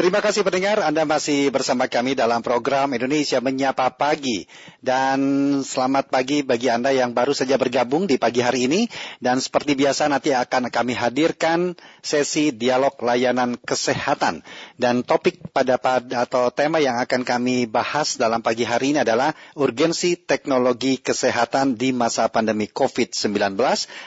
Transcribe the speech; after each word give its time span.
Terima 0.00 0.24
kasih 0.24 0.40
pendengar, 0.40 0.80
Anda 0.80 1.04
masih 1.04 1.52
bersama 1.52 1.84
kami 1.84 2.16
dalam 2.16 2.40
program 2.40 2.88
Indonesia 2.96 3.36
Menyapa 3.36 3.84
Pagi. 4.00 4.48
Dan 4.80 5.20
selamat 5.60 6.08
pagi 6.08 6.40
bagi 6.40 6.72
Anda 6.72 6.88
yang 6.88 7.12
baru 7.12 7.36
saja 7.36 7.60
bergabung 7.60 8.08
di 8.08 8.16
pagi 8.16 8.40
hari 8.40 8.64
ini. 8.64 8.88
Dan 9.20 9.44
seperti 9.44 9.76
biasa 9.76 10.08
nanti 10.08 10.32
akan 10.32 10.72
kami 10.72 10.96
hadirkan 10.96 11.76
sesi 12.00 12.48
dialog 12.48 12.96
layanan 13.04 13.60
kesehatan. 13.60 14.40
Dan 14.80 15.04
topik 15.04 15.52
pada, 15.52 15.76
atau 15.76 16.48
tema 16.48 16.80
yang 16.80 16.96
akan 16.96 17.20
kami 17.20 17.68
bahas 17.68 18.16
dalam 18.16 18.40
pagi 18.40 18.64
hari 18.64 18.96
ini 18.96 19.04
adalah 19.04 19.36
urgensi 19.52 20.16
teknologi 20.16 20.96
kesehatan 20.96 21.76
di 21.76 21.92
masa 21.92 22.24
pandemi 22.32 22.72
COVID-19. 22.72 23.52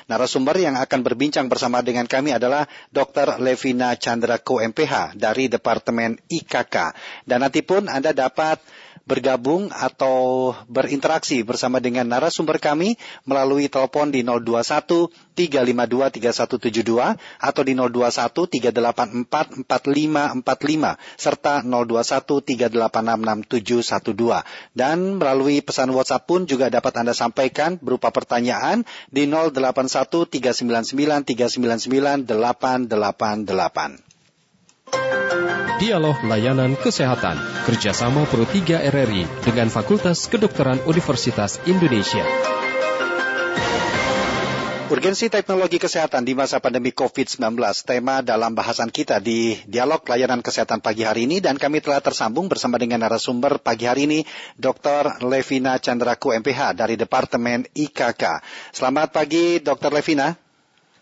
Narasumber 0.10 0.58
yang 0.58 0.74
akan 0.74 1.06
berbincang 1.06 1.46
bersama 1.54 1.86
dengan 1.86 2.10
kami 2.10 2.34
adalah 2.34 2.66
Dr. 2.90 3.38
Levina 3.38 3.94
Chandra 3.94 4.42
Ko 4.42 4.58
MPH 4.58 5.22
dari 5.22 5.46
Departemen 5.54 5.83
Departemen 5.84 6.16
IKK. 6.32 6.96
Dan 7.28 7.44
nanti 7.44 7.60
pun 7.60 7.92
Anda 7.92 8.16
dapat 8.16 8.64
bergabung 9.04 9.68
atau 9.68 10.56
berinteraksi 10.72 11.44
bersama 11.44 11.84
dengan 11.84 12.08
narasumber 12.08 12.56
kami 12.56 12.96
melalui 13.28 13.68
telepon 13.68 14.16
di 14.16 14.24
021 14.24 15.12
352 15.36 16.24
3172 16.24 17.20
atau 17.20 17.62
di 17.68 17.76
021 17.76 18.48
384 18.48 19.68
4545 19.68 21.20
serta 21.20 21.68
021 21.68 22.80
3866712 23.52 24.72
dan 24.72 25.20
melalui 25.20 25.60
pesan 25.60 25.92
WhatsApp 25.92 26.24
pun 26.24 26.48
juga 26.48 26.72
dapat 26.72 26.96
Anda 27.04 27.12
sampaikan 27.12 27.76
berupa 27.84 28.08
pertanyaan 28.16 28.88
di 29.12 29.28
081 29.28 30.32
399 30.32 31.28
399 31.28 32.24
888. 32.24 34.14
Dialog 35.84 36.24
Layanan 36.24 36.80
Kesehatan 36.80 37.36
kerjasama 37.68 38.24
Pro 38.32 38.48
3 38.48 38.88
RRI 38.88 39.28
dengan 39.44 39.68
Fakultas 39.68 40.32
Kedokteran 40.32 40.80
Universitas 40.88 41.60
Indonesia. 41.68 42.24
Urgensi 44.88 45.28
teknologi 45.28 45.84
kesehatan 45.84 46.24
di 46.24 46.40
masa 46.40 46.64
pandemi 46.64 46.96
COVID-19, 46.96 47.60
tema 47.84 48.24
dalam 48.24 48.56
bahasan 48.56 48.96
kita 48.96 49.20
di 49.20 49.60
Dialog 49.68 50.08
Layanan 50.08 50.40
Kesehatan 50.40 50.80
pagi 50.80 51.04
hari 51.04 51.28
ini 51.28 51.44
dan 51.44 51.60
kami 51.60 51.84
telah 51.84 52.00
tersambung 52.00 52.48
bersama 52.48 52.80
dengan 52.80 53.04
narasumber 53.04 53.60
pagi 53.60 53.84
hari 53.84 54.08
ini, 54.08 54.20
Dr. 54.56 55.20
Levina 55.28 55.84
Chandraku 55.84 56.32
MPH 56.32 56.80
dari 56.80 56.96
Departemen 56.96 57.68
IKK. 57.76 58.40
Selamat 58.72 59.12
pagi, 59.12 59.60
Dr. 59.60 59.92
Levina. 59.92 60.32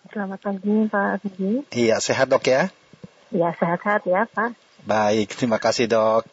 Selamat 0.09 0.41
pagi, 0.41 0.89
Pak. 0.89 1.21
Iya, 1.69 2.01
sehat 2.01 2.33
dok 2.33 2.49
ya? 2.49 2.73
Ya, 3.29 3.53
sehat-sehat 3.61 4.09
ya, 4.09 4.25
Pak. 4.25 4.70
Baik, 4.81 5.33
terima 5.37 5.61
kasih 5.61 5.85
dok. 5.85 6.25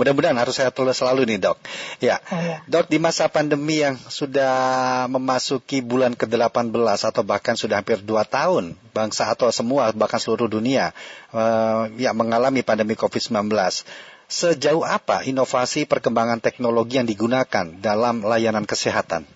Mudah-mudahan 0.00 0.36
harus 0.36 0.56
saya 0.56 0.72
tulis 0.72 0.96
selalu 0.96 1.28
nih 1.28 1.38
dok. 1.40 1.58
Ya, 2.00 2.20
oh, 2.32 2.40
ya. 2.40 2.58
dok 2.64 2.88
di 2.88 2.96
masa 2.96 3.28
pandemi 3.28 3.84
yang 3.84 4.00
sudah 4.00 5.04
memasuki 5.12 5.84
bulan 5.84 6.16
ke-18 6.16 6.72
atau 7.04 7.22
bahkan 7.22 7.54
sudah 7.56 7.80
hampir 7.84 8.00
2 8.00 8.08
tahun, 8.24 8.76
bangsa 8.96 9.28
atau 9.28 9.52
semua 9.52 9.92
bahkan 9.92 10.18
seluruh 10.18 10.48
dunia 10.48 10.96
uh, 11.36 11.92
ya 12.00 12.16
mengalami 12.16 12.64
pandemi 12.64 12.96
COVID-19. 12.96 13.52
Sejauh 14.30 14.86
apa 14.86 15.26
inovasi 15.26 15.90
perkembangan 15.90 16.38
teknologi 16.38 17.02
yang 17.02 17.08
digunakan 17.10 17.66
dalam 17.82 18.22
layanan 18.22 18.62
kesehatan? 18.62 19.26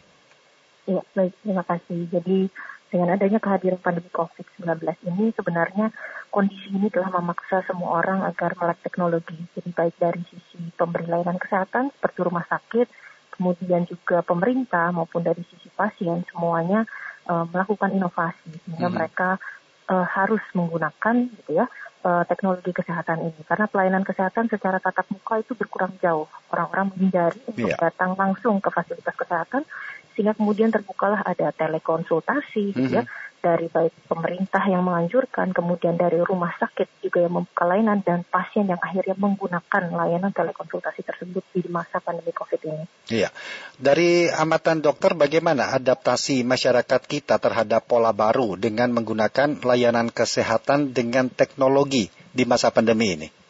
Ya, 0.85 1.03
baik, 1.17 1.33
terima 1.43 1.65
kasih. 1.67 2.07
Jadi 2.13 2.53
dengan 2.95 3.19
adanya 3.19 3.43
kehadiran 3.43 3.83
pandemi 3.83 4.07
COVID-19 4.15 4.71
ini 5.11 5.35
sebenarnya 5.35 5.91
kondisi 6.31 6.71
ini 6.71 6.87
telah 6.95 7.11
memaksa 7.11 7.67
semua 7.67 7.99
orang 7.99 8.23
agar 8.23 8.55
melek 8.55 8.87
teknologi. 8.87 9.35
Jadi 9.59 9.75
baik 9.75 9.99
dari 9.99 10.23
sisi 10.31 10.71
pemberi 10.79 11.11
layanan 11.11 11.43
kesehatan 11.43 11.91
seperti 11.91 12.23
rumah 12.23 12.47
sakit, 12.47 12.87
kemudian 13.35 13.83
juga 13.91 14.23
pemerintah 14.23 14.95
maupun 14.95 15.27
dari 15.27 15.43
sisi 15.43 15.67
pasien 15.75 16.23
semuanya 16.31 16.87
uh, 17.27 17.43
melakukan 17.51 17.91
inovasi 17.91 18.63
sehingga 18.63 18.87
hmm. 18.87 18.95
mereka 18.95 19.43
uh, 19.91 20.07
harus 20.07 20.41
menggunakan 20.55 21.35
gitu 21.35 21.51
ya 21.51 21.67
uh, 22.07 22.23
teknologi 22.31 22.71
kesehatan 22.71 23.27
ini 23.27 23.43
karena 23.43 23.67
pelayanan 23.67 24.07
kesehatan 24.07 24.47
secara 24.47 24.79
tatap 24.79 25.11
muka 25.11 25.43
itu 25.43 25.59
berkurang 25.59 25.99
jauh 25.99 26.31
orang-orang 26.55 26.95
menghindari 26.95 27.43
untuk 27.51 27.75
yeah. 27.75 27.81
datang 27.91 28.15
langsung 28.15 28.63
ke 28.63 28.71
fasilitas 28.71 29.19
kesehatan 29.19 29.67
sehingga 30.15 30.35
kemudian 30.39 30.71
terbukalah 30.71 31.21
ada 31.27 31.51
telekonsultasi 31.51 32.75
mm 32.75 32.79
-hmm. 32.79 32.95
ya 32.95 33.03
dari 33.45 33.69
baik 33.69 34.09
pemerintah 34.09 34.65
yang 34.65 34.89
menganjurkan, 34.89 35.53
kemudian 35.53 36.01
dari 36.01 36.17
rumah 36.25 36.57
sakit 36.57 37.05
juga 37.05 37.21
yang 37.21 37.37
membuka 37.37 37.69
layanan 37.69 38.01
dan 38.01 38.25
pasien 38.25 38.65
yang 38.65 38.81
akhirnya 38.81 39.13
menggunakan 39.21 39.93
layanan 39.93 40.33
telekonsultasi 40.33 41.05
tersebut 41.05 41.45
di 41.53 41.69
masa 41.69 42.01
pandemi 42.01 42.33
COVID 42.33 42.61
ini. 42.65 42.85
Iya, 43.13 43.29
dari 43.77 44.33
amatan 44.33 44.81
dokter 44.81 45.13
bagaimana 45.13 45.77
adaptasi 45.77 46.41
masyarakat 46.41 47.05
kita 47.05 47.37
terhadap 47.37 47.85
pola 47.85 48.17
baru 48.17 48.57
dengan 48.57 48.97
menggunakan 48.97 49.61
layanan 49.61 50.09
kesehatan 50.09 50.97
dengan 50.97 51.29
teknologi 51.29 52.09
di 52.33 52.49
masa 52.49 52.73
pandemi 52.73 53.13
ini? 53.13 53.44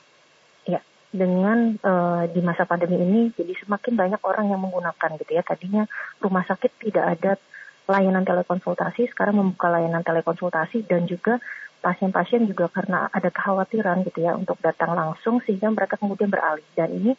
Dengan 1.15 1.79
uh, 1.79 2.27
di 2.27 2.43
masa 2.43 2.67
pandemi 2.67 2.99
ini 2.99 3.21
jadi 3.39 3.55
semakin 3.63 3.95
banyak 3.95 4.21
orang 4.27 4.51
yang 4.51 4.59
menggunakan 4.59 5.15
gitu 5.23 5.31
ya. 5.31 5.47
Tadinya 5.47 5.87
rumah 6.19 6.43
sakit 6.43 6.83
tidak 6.83 7.05
ada 7.07 7.33
layanan 7.87 8.27
telekonsultasi 8.27 9.15
sekarang 9.15 9.39
membuka 9.39 9.71
layanan 9.71 10.03
telekonsultasi 10.03 10.91
dan 10.91 11.07
juga 11.07 11.39
pasien-pasien 11.79 12.51
juga 12.51 12.67
karena 12.67 13.07
ada 13.15 13.31
kekhawatiran 13.31 14.03
gitu 14.09 14.27
ya 14.27 14.35
untuk 14.35 14.59
datang 14.59 14.97
langsung 14.99 15.39
sehingga 15.47 15.71
mereka 15.71 15.95
kemudian 16.03 16.35
beralih. 16.35 16.67
Dan 16.75 16.91
ini 16.91 17.13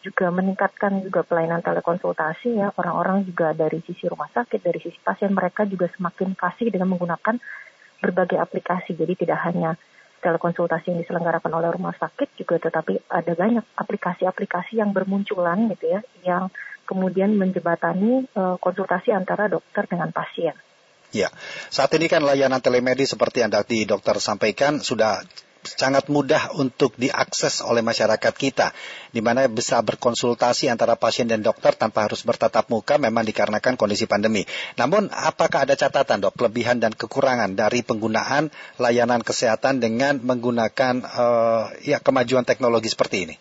juga 0.00 0.32
meningkatkan 0.32 1.04
juga 1.04 1.20
pelayanan 1.20 1.60
telekonsultasi 1.60 2.56
ya. 2.56 2.72
Orang-orang 2.80 3.28
juga 3.28 3.52
dari 3.52 3.84
sisi 3.84 4.08
rumah 4.08 4.32
sakit 4.32 4.64
dari 4.64 4.80
sisi 4.80 4.96
pasien 5.04 5.28
mereka 5.36 5.68
juga 5.68 5.92
semakin 5.92 6.32
fasih 6.40 6.72
dengan 6.72 6.88
menggunakan 6.96 7.36
berbagai 8.00 8.40
aplikasi. 8.40 8.96
Jadi 8.96 9.28
tidak 9.28 9.44
hanya 9.44 9.76
telekonsultasi 10.22 10.94
yang 10.94 11.02
diselenggarakan 11.02 11.52
oleh 11.52 11.74
rumah 11.74 11.92
sakit 11.98 12.38
juga 12.38 12.62
tetapi 12.62 13.10
ada 13.10 13.32
banyak 13.34 13.66
aplikasi-aplikasi 13.74 14.78
yang 14.78 14.94
bermunculan 14.94 15.66
gitu 15.74 15.98
ya 15.98 16.00
yang 16.22 16.48
kemudian 16.86 17.34
menjebatani 17.34 18.30
uh, 18.38 18.56
konsultasi 18.62 19.10
antara 19.10 19.50
dokter 19.50 19.86
dengan 19.90 20.14
pasien. 20.14 20.54
Ya, 21.12 21.28
saat 21.68 21.92
ini 21.92 22.08
kan 22.08 22.24
layanan 22.24 22.64
telemedis 22.64 23.12
seperti 23.12 23.44
yang 23.44 23.52
tadi 23.52 23.84
dokter 23.84 24.16
sampaikan 24.16 24.80
sudah 24.80 25.20
sangat 25.62 26.10
mudah 26.10 26.54
untuk 26.58 26.94
diakses 26.98 27.62
oleh 27.62 27.80
masyarakat 27.80 28.34
kita, 28.34 28.74
di 29.14 29.22
mana 29.22 29.46
bisa 29.46 29.78
berkonsultasi 29.78 30.66
antara 30.66 30.98
pasien 30.98 31.30
dan 31.30 31.40
dokter 31.40 31.74
tanpa 31.78 32.06
harus 32.06 32.26
bertatap 32.26 32.66
muka 32.68 32.98
memang 32.98 33.22
dikarenakan 33.22 33.78
kondisi 33.78 34.10
pandemi. 34.10 34.42
Namun, 34.76 35.08
apakah 35.10 35.64
ada 35.64 35.78
catatan 35.78 36.22
dok, 36.22 36.34
kelebihan 36.34 36.82
dan 36.82 36.92
kekurangan 36.94 37.54
dari 37.54 37.86
penggunaan 37.86 38.50
layanan 38.82 39.22
kesehatan 39.22 39.78
dengan 39.78 40.18
menggunakan 40.18 40.94
uh, 41.06 41.64
ya 41.82 42.02
kemajuan 42.02 42.42
teknologi 42.42 42.90
seperti 42.90 43.16
ini? 43.30 43.34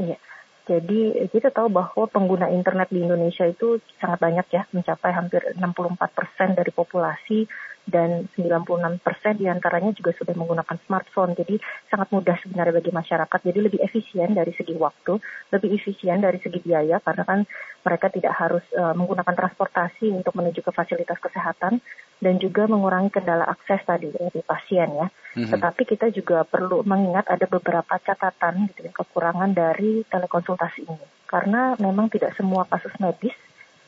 Iya. 0.00 0.18
Jadi 0.62 1.26
kita 1.34 1.50
tahu 1.50 1.74
bahwa 1.74 2.06
pengguna 2.06 2.46
internet 2.46 2.86
di 2.94 3.02
Indonesia 3.02 3.42
itu 3.42 3.82
sangat 3.98 4.22
banyak 4.22 4.46
ya, 4.46 4.62
mencapai 4.70 5.10
hampir 5.10 5.42
64 5.58 5.98
persen 6.14 6.54
dari 6.54 6.70
populasi 6.70 7.50
dan 7.82 8.30
96 8.38 9.02
persen 9.02 9.34
di 9.34 9.50
antaranya 9.50 9.90
juga 9.90 10.14
sudah 10.14 10.34
menggunakan 10.38 10.78
smartphone. 10.86 11.34
Jadi 11.34 11.58
sangat 11.90 12.14
mudah 12.14 12.38
sebenarnya 12.38 12.78
bagi 12.78 12.92
masyarakat. 12.94 13.38
Jadi 13.42 13.58
lebih 13.58 13.80
efisien 13.82 14.30
dari 14.32 14.54
segi 14.54 14.74
waktu, 14.78 15.18
lebih 15.50 15.70
efisien 15.74 16.22
dari 16.22 16.38
segi 16.38 16.62
biaya 16.62 17.02
karena 17.02 17.24
kan 17.26 17.40
mereka 17.82 18.06
tidak 18.14 18.34
harus 18.38 18.62
uh, 18.78 18.94
menggunakan 18.94 19.34
transportasi 19.34 20.14
untuk 20.14 20.38
menuju 20.38 20.62
ke 20.62 20.70
fasilitas 20.70 21.18
kesehatan 21.18 21.82
dan 22.22 22.34
juga 22.38 22.70
mengurangi 22.70 23.10
kendala 23.10 23.50
akses 23.50 23.82
tadi 23.82 24.14
dari 24.14 24.40
pasien 24.46 24.88
ya. 24.94 25.06
Mm-hmm. 25.10 25.50
Tetapi 25.50 25.82
kita 25.82 26.06
juga 26.14 26.46
perlu 26.46 26.86
mengingat 26.86 27.26
ada 27.26 27.50
beberapa 27.50 27.98
catatan 27.98 28.70
gitu 28.70 28.86
ya 28.86 28.92
kekurangan 28.94 29.50
dari 29.50 30.06
telekonsultasi 30.06 30.86
ini 30.86 31.06
karena 31.26 31.74
memang 31.80 32.12
tidak 32.12 32.36
semua 32.36 32.68
kasus 32.68 32.92
medis 33.00 33.32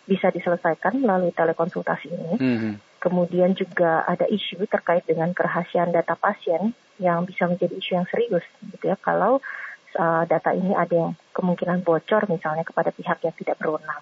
bisa 0.04 0.32
diselesaikan 0.32 0.96
melalui 1.00 1.30
telekonsultasi 1.32 2.08
ini. 2.08 2.34
Mm-hmm. 2.40 2.74
Kemudian 3.04 3.52
juga 3.52 4.00
ada 4.08 4.24
isu 4.24 4.64
terkait 4.64 5.04
dengan 5.04 5.28
kerahasiaan 5.36 5.92
data 5.92 6.16
pasien 6.16 6.72
yang 6.96 7.28
bisa 7.28 7.44
menjadi 7.44 7.76
isu 7.76 7.90
yang 8.00 8.08
serius 8.08 8.46
gitu 8.64 8.88
ya 8.88 8.96
kalau 8.96 9.44
uh, 10.00 10.24
data 10.24 10.56
ini 10.56 10.72
ada 10.72 10.94
yang 10.94 11.12
kemungkinan 11.36 11.84
bocor 11.84 12.24
misalnya 12.32 12.64
kepada 12.64 12.88
pihak 12.96 13.20
yang 13.20 13.36
tidak 13.36 13.60
berwenang. 13.60 14.00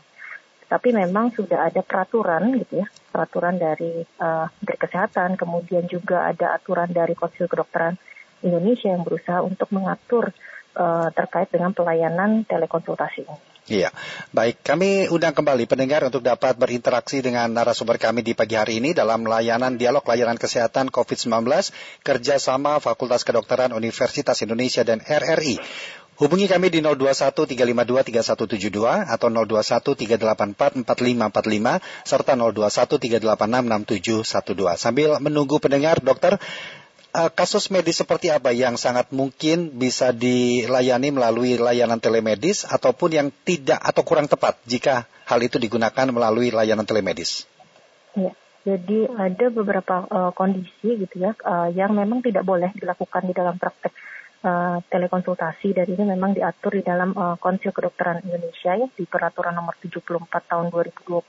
Tapi 0.71 0.89
memang 0.95 1.35
sudah 1.37 1.69
ada 1.69 1.85
peraturan 1.85 2.57
gitu 2.63 2.81
ya, 2.81 2.87
peraturan 3.13 3.61
dari 3.61 4.07
uh, 4.23 4.49
Menteri 4.49 4.79
Kesehatan, 4.81 5.37
kemudian 5.37 5.85
juga 5.85 6.33
ada 6.33 6.57
aturan 6.57 6.89
dari 6.89 7.13
Konsil 7.13 7.45
Kedokteran 7.45 7.99
Indonesia 8.41 8.89
yang 8.89 9.05
berusaha 9.05 9.45
untuk 9.45 9.69
mengatur 9.69 10.33
uh, 10.79 11.13
terkait 11.13 11.53
dengan 11.53 11.77
pelayanan 11.77 12.49
telekonsultasi 12.49 13.29
ini. 13.29 13.52
Iya, 13.71 13.95
baik. 14.35 14.67
Kami 14.67 15.07
undang 15.07 15.39
kembali 15.39 15.71
pendengar 15.71 16.03
untuk 16.03 16.19
dapat 16.19 16.59
berinteraksi 16.59 17.23
dengan 17.23 17.47
narasumber 17.47 17.95
kami 17.95 18.27
di 18.27 18.35
pagi 18.35 18.59
hari 18.59 18.83
ini 18.83 18.91
dalam 18.91 19.23
layanan 19.23 19.79
dialog 19.79 20.03
layanan 20.03 20.35
kesehatan 20.35 20.91
COVID-19 20.91 21.47
kerjasama 22.03 22.83
Fakultas 22.83 23.23
Kedokteran 23.23 23.71
Universitas 23.71 24.43
Indonesia 24.43 24.83
dan 24.83 24.99
RRI. 24.99 25.63
Hubungi 26.19 26.51
kami 26.51 26.75
di 26.75 26.83
0213523172 26.83 29.07
atau 29.07 29.31
0213844545 29.31 30.83
serta 32.03 32.35
0213866712. 32.35 34.75
Sambil 34.75 35.23
menunggu 35.23 35.63
pendengar, 35.63 36.03
dokter, 36.03 36.35
uh, 37.13 37.31
kasus 37.33 37.69
medis 37.69 38.01
seperti 38.01 38.33
apa 38.33 38.51
yang 38.51 38.81
sangat 38.81 39.13
mungkin 39.13 39.73
bisa 39.77 40.11
dilayani 40.11 41.13
melalui 41.13 41.61
layanan 41.61 42.01
telemedis 42.01 42.65
ataupun 42.65 43.11
yang 43.13 43.29
tidak 43.45 43.79
atau 43.79 44.03
kurang 44.03 44.27
tepat 44.27 44.59
jika 44.65 45.07
hal 45.29 45.41
itu 45.45 45.61
digunakan 45.61 46.09
melalui 46.09 46.51
layanan 46.51 46.89
telemedis? 46.89 47.45
Ya, 48.13 48.33
jadi 48.65 49.09
ada 49.13 49.47
beberapa 49.53 50.05
uh, 50.09 50.33
kondisi 50.37 51.01
gitu 51.01 51.17
ya 51.17 51.33
uh, 51.45 51.69
yang 51.73 51.97
memang 51.97 52.21
tidak 52.21 52.45
boleh 52.45 52.73
dilakukan 52.77 53.25
di 53.29 53.35
dalam 53.37 53.57
praktek 53.57 53.93
uh, 54.45 54.79
telekonsultasi 54.89 55.73
dan 55.73 55.87
ini 55.89 56.05
memang 56.13 56.37
diatur 56.37 56.77
di 56.77 56.85
dalam 56.85 57.15
uh, 57.17 57.37
Konsil 57.41 57.73
Kedokteran 57.73 58.21
Indonesia 58.27 58.77
ya 58.77 58.87
di 58.93 59.05
Peraturan 59.07 59.57
Nomor 59.57 59.79
74 59.81 60.29
Tahun 60.29 60.67
2020 60.69 61.23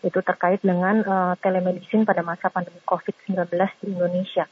itu 0.00 0.20
terkait 0.24 0.60
dengan 0.64 1.04
uh, 1.04 1.34
telemedicine 1.38 2.08
pada 2.08 2.24
masa 2.24 2.48
pandemi 2.48 2.80
COVID-19 2.88 3.52
di 3.84 3.88
Indonesia. 3.92 4.48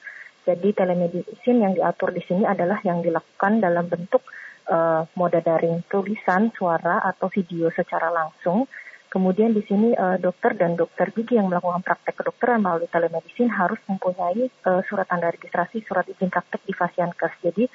Jadi 0.49 0.73
telemedicine 0.73 1.61
yang 1.61 1.77
diatur 1.77 2.09
di 2.17 2.25
sini 2.25 2.49
adalah 2.49 2.81
yang 2.81 3.05
dilakukan 3.05 3.61
dalam 3.61 3.85
bentuk 3.85 4.25
uh, 4.73 5.05
moda 5.12 5.45
daring 5.45 5.85
tulisan, 5.93 6.49
suara 6.56 7.05
atau 7.05 7.29
video 7.29 7.69
secara 7.69 8.09
langsung. 8.09 8.65
Kemudian 9.12 9.53
di 9.53 9.61
sini 9.69 9.93
uh, 9.93 10.17
dokter 10.17 10.56
dan 10.56 10.73
dokter 10.73 11.12
gigi 11.12 11.37
yang 11.37 11.53
melakukan 11.53 11.85
praktek 11.85 12.17
kedokteran 12.17 12.65
melalui 12.65 12.89
telemedicine 12.89 13.53
harus 13.53 13.77
mempunyai 13.85 14.49
uh, 14.65 14.81
surat 14.89 15.05
tanda 15.05 15.29
registrasi, 15.29 15.85
surat 15.85 16.09
izin 16.09 16.33
praktek 16.33 16.65
di 16.65 16.73
Fasiankes. 16.73 17.33
Jadi 17.45 17.69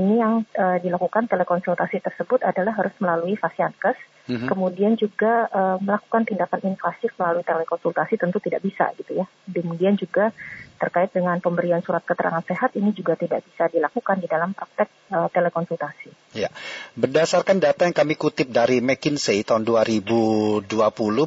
ini 0.00 0.16
yang 0.16 0.48
uh, 0.56 0.80
dilakukan 0.80 1.28
telekonsultasi 1.28 2.00
tersebut 2.00 2.40
adalah 2.40 2.72
harus 2.72 2.96
melalui 3.04 3.36
Fasiankes. 3.36 4.00
Mm-hmm. 4.24 4.48
Kemudian 4.48 4.92
juga 4.96 5.52
uh, 5.52 5.76
melakukan 5.84 6.24
tindakan 6.24 6.64
invasif 6.64 7.12
melalui 7.20 7.44
telekonsultasi 7.44 8.16
tentu 8.16 8.40
tidak 8.40 8.64
bisa 8.64 8.88
gitu 8.96 9.20
ya. 9.20 9.28
Kemudian 9.44 10.00
juga 10.00 10.32
terkait 10.80 11.12
dengan 11.12 11.36
pemberian 11.44 11.84
surat 11.84 12.00
keterangan 12.02 12.40
sehat 12.40 12.72
ini 12.74 12.96
juga 12.96 13.20
tidak 13.20 13.44
bisa 13.44 13.68
dilakukan 13.68 14.24
di 14.24 14.26
dalam 14.26 14.56
praktek 14.56 14.88
uh, 15.12 15.28
telekonsultasi. 15.28 16.40
Ya, 16.40 16.48
berdasarkan 16.96 17.60
data 17.60 17.84
yang 17.84 17.92
kami 17.92 18.16
kutip 18.16 18.48
dari 18.48 18.80
McKinsey 18.80 19.44
tahun 19.44 19.68
2020 19.68 20.66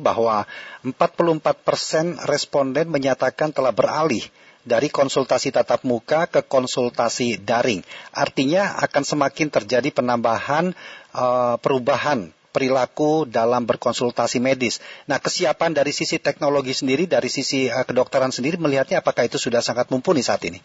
bahwa 0.01 0.49
44 0.81 1.65
persen 1.65 2.17
responden 2.25 2.89
menyatakan 2.89 3.53
telah 3.53 3.71
beralih 3.71 4.25
dari 4.67 4.91
konsultasi 4.91 5.55
tatap 5.55 5.88
muka 5.88 6.27
ke 6.27 6.44
konsultasi 6.44 7.39
daring. 7.39 7.85
Artinya 8.11 8.75
akan 8.83 9.03
semakin 9.07 9.47
terjadi 9.47 9.95
penambahan 9.95 10.75
uh, 11.15 11.55
perubahan 11.61 12.35
perilaku 12.57 13.30
dalam 13.30 13.69
berkonsultasi 13.69 14.42
medis. 14.42 14.81
Nah, 15.06 15.21
kesiapan 15.21 15.77
dari 15.77 15.94
sisi 15.94 16.18
teknologi 16.18 16.74
sendiri, 16.74 17.06
dari 17.06 17.30
sisi 17.30 17.69
uh, 17.69 17.86
kedokteran 17.86 18.33
sendiri, 18.33 18.57
melihatnya 18.57 19.06
apakah 19.06 19.30
itu 19.30 19.38
sudah 19.38 19.62
sangat 19.62 19.94
mumpuni 19.94 20.25
saat 20.25 20.42
ini? 20.50 20.57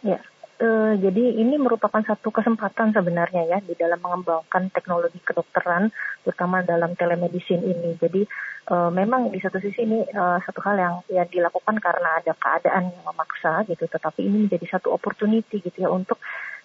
Ya, 0.00 0.16
uh, 0.64 0.96
jadi 0.96 1.36
ini 1.44 1.60
merupakan 1.60 2.00
satu 2.00 2.32
kesempatan 2.32 2.96
sebenarnya 2.96 3.44
ya 3.44 3.58
di 3.60 3.76
dalam 3.76 4.00
mengembangkan 4.00 4.72
teknologi 4.72 5.20
kedokteran, 5.20 5.92
terutama 6.24 6.64
dalam 6.64 6.96
telemedicine 6.96 7.68
ini. 7.68 8.00
Jadi 8.00 8.24
uh, 8.72 8.88
memang 8.88 9.28
di 9.28 9.44
satu 9.44 9.60
sisi 9.60 9.84
ini 9.84 10.00
uh, 10.16 10.40
satu 10.40 10.64
hal 10.64 10.80
yang 10.80 10.94
ya 11.12 11.28
dilakukan 11.28 11.76
karena 11.84 12.24
ada 12.24 12.32
keadaan 12.32 12.96
yang 12.96 13.04
memaksa 13.04 13.68
gitu, 13.68 13.84
tetapi 13.84 14.24
ini 14.24 14.48
menjadi 14.48 14.80
satu 14.80 14.88
opportunity 14.96 15.60
gitu 15.60 15.84
ya 15.84 15.92
untuk 15.92 16.16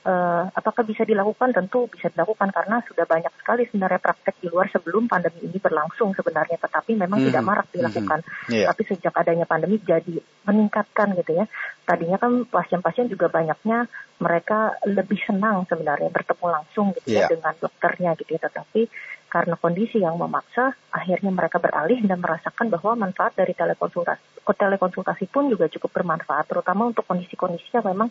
uh, 0.06 0.44
apakah 0.54 0.86
bisa 0.86 1.04
dilakukan? 1.04 1.52
Tentu 1.52 1.90
bisa 1.90 2.07
dilakukan 2.13 2.54
karena 2.54 2.80
sudah 2.86 3.06
banyak 3.10 3.34
sekali 3.42 3.66
sebenarnya 3.68 4.00
praktek 4.00 4.36
di 4.40 4.48
luar 4.48 4.69
sebelum 4.69 5.10
pandemi 5.10 5.44
ini 5.44 5.57
berlangsung 5.57 6.13
sebenarnya, 6.13 6.62
tetapi 6.62 6.96
memang 6.96 7.19
hmm. 7.19 7.28
tidak 7.34 7.44
marak 7.44 7.68
dilakukan. 7.74 8.19
Hmm. 8.22 8.54
Yeah. 8.54 8.69
Tapi 8.69 8.81
sejak 8.86 9.13
adanya 9.18 9.50
pandemi 9.50 9.81
jadi 9.81 10.22
meningkatkan 10.46 11.18
gitu 11.18 11.31
ya. 11.42 11.46
Tadinya 11.84 12.18
kan 12.22 12.46
pasien-pasien 12.46 13.10
juga 13.10 13.28
banyaknya 13.28 13.90
mereka 14.22 14.80
lebih 14.88 15.19
senang 15.25 15.68
sebenarnya 15.68 16.07
bertemu 16.13 16.46
langsung 16.48 16.96
gitu 16.96 17.12
yeah. 17.12 17.25
ya 17.25 17.28
iya. 17.28 17.34
dengan 17.36 17.54
dokternya 17.60 18.12
gitu 18.22 18.30
ya, 18.38 18.42
tetapi 18.48 18.88
karena 19.25 19.60
kondisi 19.60 20.00
yang 20.00 20.16
memaksa, 20.16 20.72
akhirnya 20.96 21.28
mereka 21.28 21.60
beralih 21.60 22.00
dan 22.07 22.24
merasakan 22.24 22.72
bahwa 22.72 22.96
manfaat 22.96 23.36
dari 23.36 23.52
telekonsultasi, 23.52 24.48
telekonsultasi 24.48 25.28
pun 25.28 25.52
juga 25.52 25.68
cukup 25.68 25.92
bermanfaat, 25.92 26.48
terutama 26.48 26.88
untuk 26.88 27.04
kondisi-kondisi 27.04 27.75
yang 27.75 27.84
memang 27.84 28.07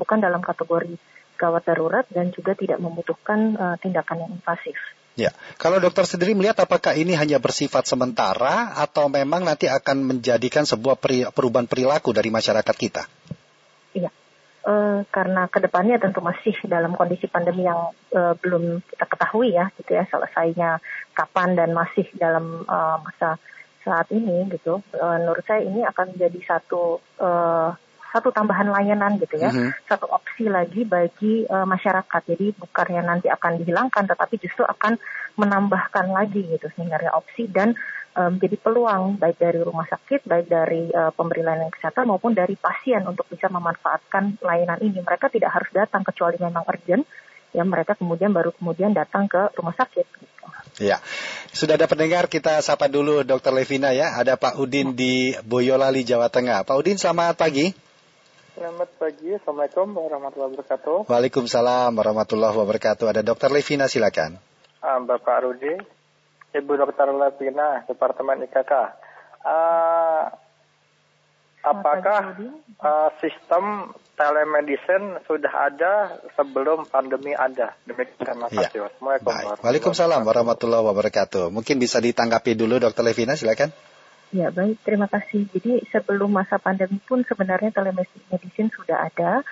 bukan 0.00 0.18
dalam 0.24 0.40
kategori 0.40 0.96
gawat 1.42 1.66
darurat 1.66 2.06
dan 2.14 2.30
juga 2.30 2.54
tidak 2.54 2.78
membutuhkan 2.78 3.58
uh, 3.58 3.76
tindakan 3.82 4.22
yang 4.22 4.30
invasif. 4.38 4.78
Ya, 5.12 5.28
kalau 5.60 5.76
dokter 5.76 6.08
sendiri 6.08 6.32
melihat 6.32 6.64
apakah 6.64 6.96
ini 6.96 7.12
hanya 7.12 7.36
bersifat 7.36 7.84
sementara 7.84 8.72
atau 8.80 9.12
memang 9.12 9.44
nanti 9.44 9.68
akan 9.68 10.08
menjadikan 10.08 10.64
sebuah 10.64 10.96
peri, 10.96 11.28
perubahan 11.28 11.68
perilaku 11.68 12.16
dari 12.16 12.32
masyarakat 12.32 12.76
kita? 12.78 13.04
Iya, 13.92 14.08
uh, 14.64 15.04
karena 15.12 15.52
ke 15.52 15.60
depannya 15.60 16.00
tentu 16.00 16.24
masih 16.24 16.56
dalam 16.64 16.96
kondisi 16.96 17.28
pandemi 17.28 17.68
yang 17.68 17.92
uh, 18.16 18.32
belum 18.40 18.80
kita 18.88 19.04
ketahui 19.04 19.52
ya, 19.52 19.68
gitu 19.76 19.90
ya 19.92 20.08
selesainya 20.08 20.80
kapan 21.12 21.60
dan 21.60 21.76
masih 21.76 22.08
dalam 22.16 22.64
uh, 22.64 22.96
masa 23.04 23.36
saat 23.84 24.08
ini 24.14 24.46
gitu. 24.48 24.78
Menurut 24.94 25.42
saya 25.42 25.66
ini 25.66 25.82
akan 25.82 26.14
menjadi 26.14 26.38
satu 26.54 27.02
satu 28.12 28.28
tambahan 28.28 28.68
layanan 28.68 29.16
gitu 29.16 29.40
ya, 29.40 29.48
mm-hmm. 29.48 29.88
satu 29.88 30.06
opsi 30.12 30.52
lagi 30.52 30.84
bagi 30.84 31.48
uh, 31.48 31.64
masyarakat. 31.64 32.22
Jadi 32.28 32.52
bukannya 32.52 33.00
nanti 33.00 33.32
akan 33.32 33.56
dihilangkan, 33.64 34.04
tetapi 34.04 34.36
justru 34.36 34.68
akan 34.68 35.00
menambahkan 35.40 36.12
lagi 36.12 36.44
gitu 36.44 36.68
sebenarnya 36.76 37.16
opsi 37.16 37.48
dan 37.48 37.72
um, 38.12 38.36
jadi 38.36 38.56
peluang 38.60 39.16
baik 39.16 39.40
dari 39.40 39.60
rumah 39.64 39.88
sakit, 39.88 40.28
baik 40.28 40.46
dari 40.46 40.92
uh, 40.92 41.08
pemberi 41.16 41.40
layanan 41.40 41.72
kesehatan 41.72 42.12
maupun 42.12 42.36
dari 42.36 42.54
pasien 42.60 43.00
untuk 43.08 43.24
bisa 43.32 43.48
memanfaatkan 43.48 44.36
layanan 44.44 44.78
ini. 44.84 45.00
Mereka 45.00 45.32
tidak 45.32 45.56
harus 45.56 45.72
datang 45.72 46.04
kecuali 46.04 46.36
memang 46.36 46.68
urgent, 46.68 47.08
ya 47.56 47.64
mereka 47.64 47.96
kemudian 47.96 48.32
baru 48.32 48.52
kemudian 48.52 48.92
datang 48.92 49.24
ke 49.24 49.56
rumah 49.56 49.72
sakit. 49.72 50.04
Gitu. 50.04 50.32
Ya, 50.80 51.04
sudah 51.52 51.76
ada 51.76 51.84
pendengar 51.84 52.32
kita 52.32 52.60
sapa 52.64 52.88
dulu 52.88 53.20
Dr. 53.24 53.52
Levina 53.52 53.92
ya. 53.92 54.16
Ada 54.16 54.40
Pak 54.40 54.56
Udin 54.56 54.96
di 54.96 55.36
Boyolali, 55.44 56.00
Jawa 56.00 56.32
Tengah. 56.32 56.64
Pak 56.64 56.76
Udin, 56.76 56.96
selamat 56.96 57.36
pagi. 57.36 57.91
Selamat 58.62 58.94
pagi, 58.94 59.34
Assalamualaikum 59.34 59.90
warahmatullahi 59.90 60.54
wabarakatuh. 60.54 61.10
Waalaikumsalam 61.10 61.98
warahmatullahi 61.98 62.54
wabarakatuh. 62.62 63.10
Ada 63.10 63.26
Dokter 63.26 63.50
Levina, 63.50 63.90
silakan. 63.90 64.38
Uh, 64.78 65.02
Bapak 65.02 65.42
Rudi, 65.42 65.82
Ibu 66.54 66.70
Dokter 66.78 67.10
Levina, 67.10 67.82
Departemen 67.90 68.46
IKK. 68.46 68.70
Uh, 68.70 68.86
ah, 69.50 70.22
apakah 71.66 72.38
uh, 72.78 73.10
sistem 73.18 73.90
telemedicine 74.14 75.18
sudah 75.26 75.50
ada 75.66 76.22
sebelum 76.38 76.86
pandemi 76.86 77.34
ada? 77.34 77.74
Demikian 77.82 78.14
terima 78.14 78.46
kasih. 78.46 78.78
Ya. 78.78 79.58
Waalaikumsalam 79.58 80.22
warahmatullahi 80.22 80.86
wabarakatuh. 80.86 81.50
Mungkin 81.50 81.82
bisa 81.82 81.98
ditanggapi 81.98 82.54
dulu 82.54 82.78
Dokter 82.78 83.02
Levina, 83.02 83.34
silakan. 83.34 83.74
Ya 84.32 84.48
baik, 84.48 84.80
terima 84.80 85.12
kasih. 85.12 85.44
Jadi 85.52 85.84
sebelum 85.92 86.32
masa 86.32 86.56
pandemi 86.56 86.96
pun 87.04 87.20
sebenarnya 87.20 87.68
telemedicine 87.68 88.72
sudah 88.72 89.04
ada. 89.04 89.44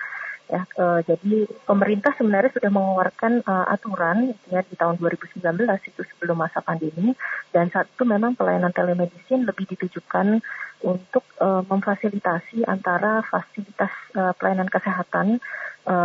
Ya, 0.51 0.67
e, 0.75 1.05
jadi 1.07 1.47
pemerintah 1.63 2.11
sebenarnya 2.17 2.51
sudah 2.51 2.73
mengeluarkan 2.73 3.45
e, 3.45 3.53
aturan 3.71 4.35
ya 4.51 4.59
di 4.65 4.75
tahun 4.75 4.99
2019 4.99 5.39
itu 5.63 6.01
sebelum 6.11 6.43
masa 6.43 6.59
pandemi 6.59 7.15
dan 7.55 7.71
saat 7.71 7.87
itu 7.87 8.03
memang 8.03 8.35
pelayanan 8.35 8.73
telemedicine 8.75 9.47
lebih 9.47 9.69
ditujukan 9.69 10.43
untuk 10.83 11.23
e, 11.39 11.47
memfasilitasi 11.71 12.67
antara 12.67 13.23
fasilitas 13.23 13.93
e, 14.11 14.21
pelayanan 14.35 14.67
kesehatan 14.67 15.39
e, 15.87 15.95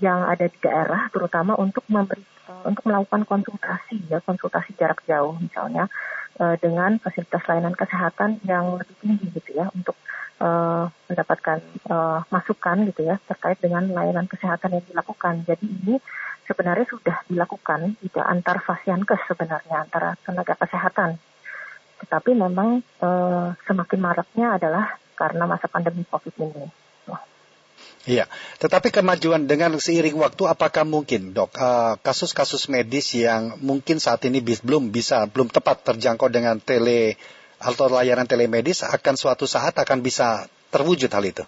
yang 0.00 0.24
ada 0.24 0.48
di 0.48 0.58
daerah 0.64 1.12
terutama 1.12 1.52
untuk 1.60 1.84
memberi 1.92 2.24
untuk 2.64 2.84
melakukan 2.86 3.24
konsultasi 3.24 4.00
ya 4.10 4.18
konsultasi 4.22 4.76
jarak 4.76 5.00
jauh 5.08 5.36
misalnya 5.40 5.88
uh, 6.40 6.56
dengan 6.60 6.96
fasilitas 7.00 7.42
layanan 7.46 7.76
kesehatan 7.76 8.40
yang 8.44 8.76
lebih 8.78 8.96
tinggi 9.00 9.26
gitu 9.34 9.50
ya 9.56 9.68
untuk 9.72 9.96
uh, 10.40 10.88
mendapatkan 11.06 11.58
uh, 11.92 12.24
masukan 12.32 12.88
gitu 12.90 13.06
ya 13.06 13.20
terkait 13.28 13.60
dengan 13.60 13.86
layanan 13.88 14.26
kesehatan 14.26 14.80
yang 14.80 14.84
dilakukan. 14.88 15.44
Jadi 15.44 15.66
ini 15.68 15.94
sebenarnya 16.48 16.86
sudah 16.88 17.16
dilakukan 17.30 18.00
gitu 18.02 18.18
antar 18.24 18.58
fasiankes 18.64 19.20
sebenarnya 19.28 19.86
antara 19.86 20.16
tenaga 20.24 20.56
kesehatan. 20.58 21.20
Tetapi 22.00 22.30
memang 22.32 22.80
uh, 23.04 23.52
semakin 23.68 24.00
maraknya 24.00 24.56
adalah 24.56 24.96
karena 25.14 25.44
masa 25.44 25.68
pandemi 25.68 26.02
COVID 26.08 26.34
ini. 26.40 26.66
Iya, 28.08 28.24
tetapi 28.56 28.88
kemajuan 28.88 29.44
dengan 29.44 29.76
seiring 29.76 30.16
waktu 30.16 30.48
apakah 30.48 30.88
mungkin 30.88 31.36
dok 31.36 31.52
eh, 31.52 31.94
kasus-kasus 32.00 32.72
medis 32.72 33.12
yang 33.12 33.60
mungkin 33.60 34.00
saat 34.00 34.24
ini 34.24 34.40
belum 34.40 34.88
bisa 34.88 35.28
belum 35.28 35.52
tepat 35.52 35.84
terjangkau 35.84 36.32
dengan 36.32 36.56
tele 36.64 37.20
atau 37.60 37.92
layanan 37.92 38.24
telemedis 38.24 38.88
akan 38.88 39.20
suatu 39.20 39.44
saat 39.44 39.76
akan 39.76 40.00
bisa 40.00 40.48
terwujud 40.72 41.12
hal 41.12 41.24
itu? 41.28 41.44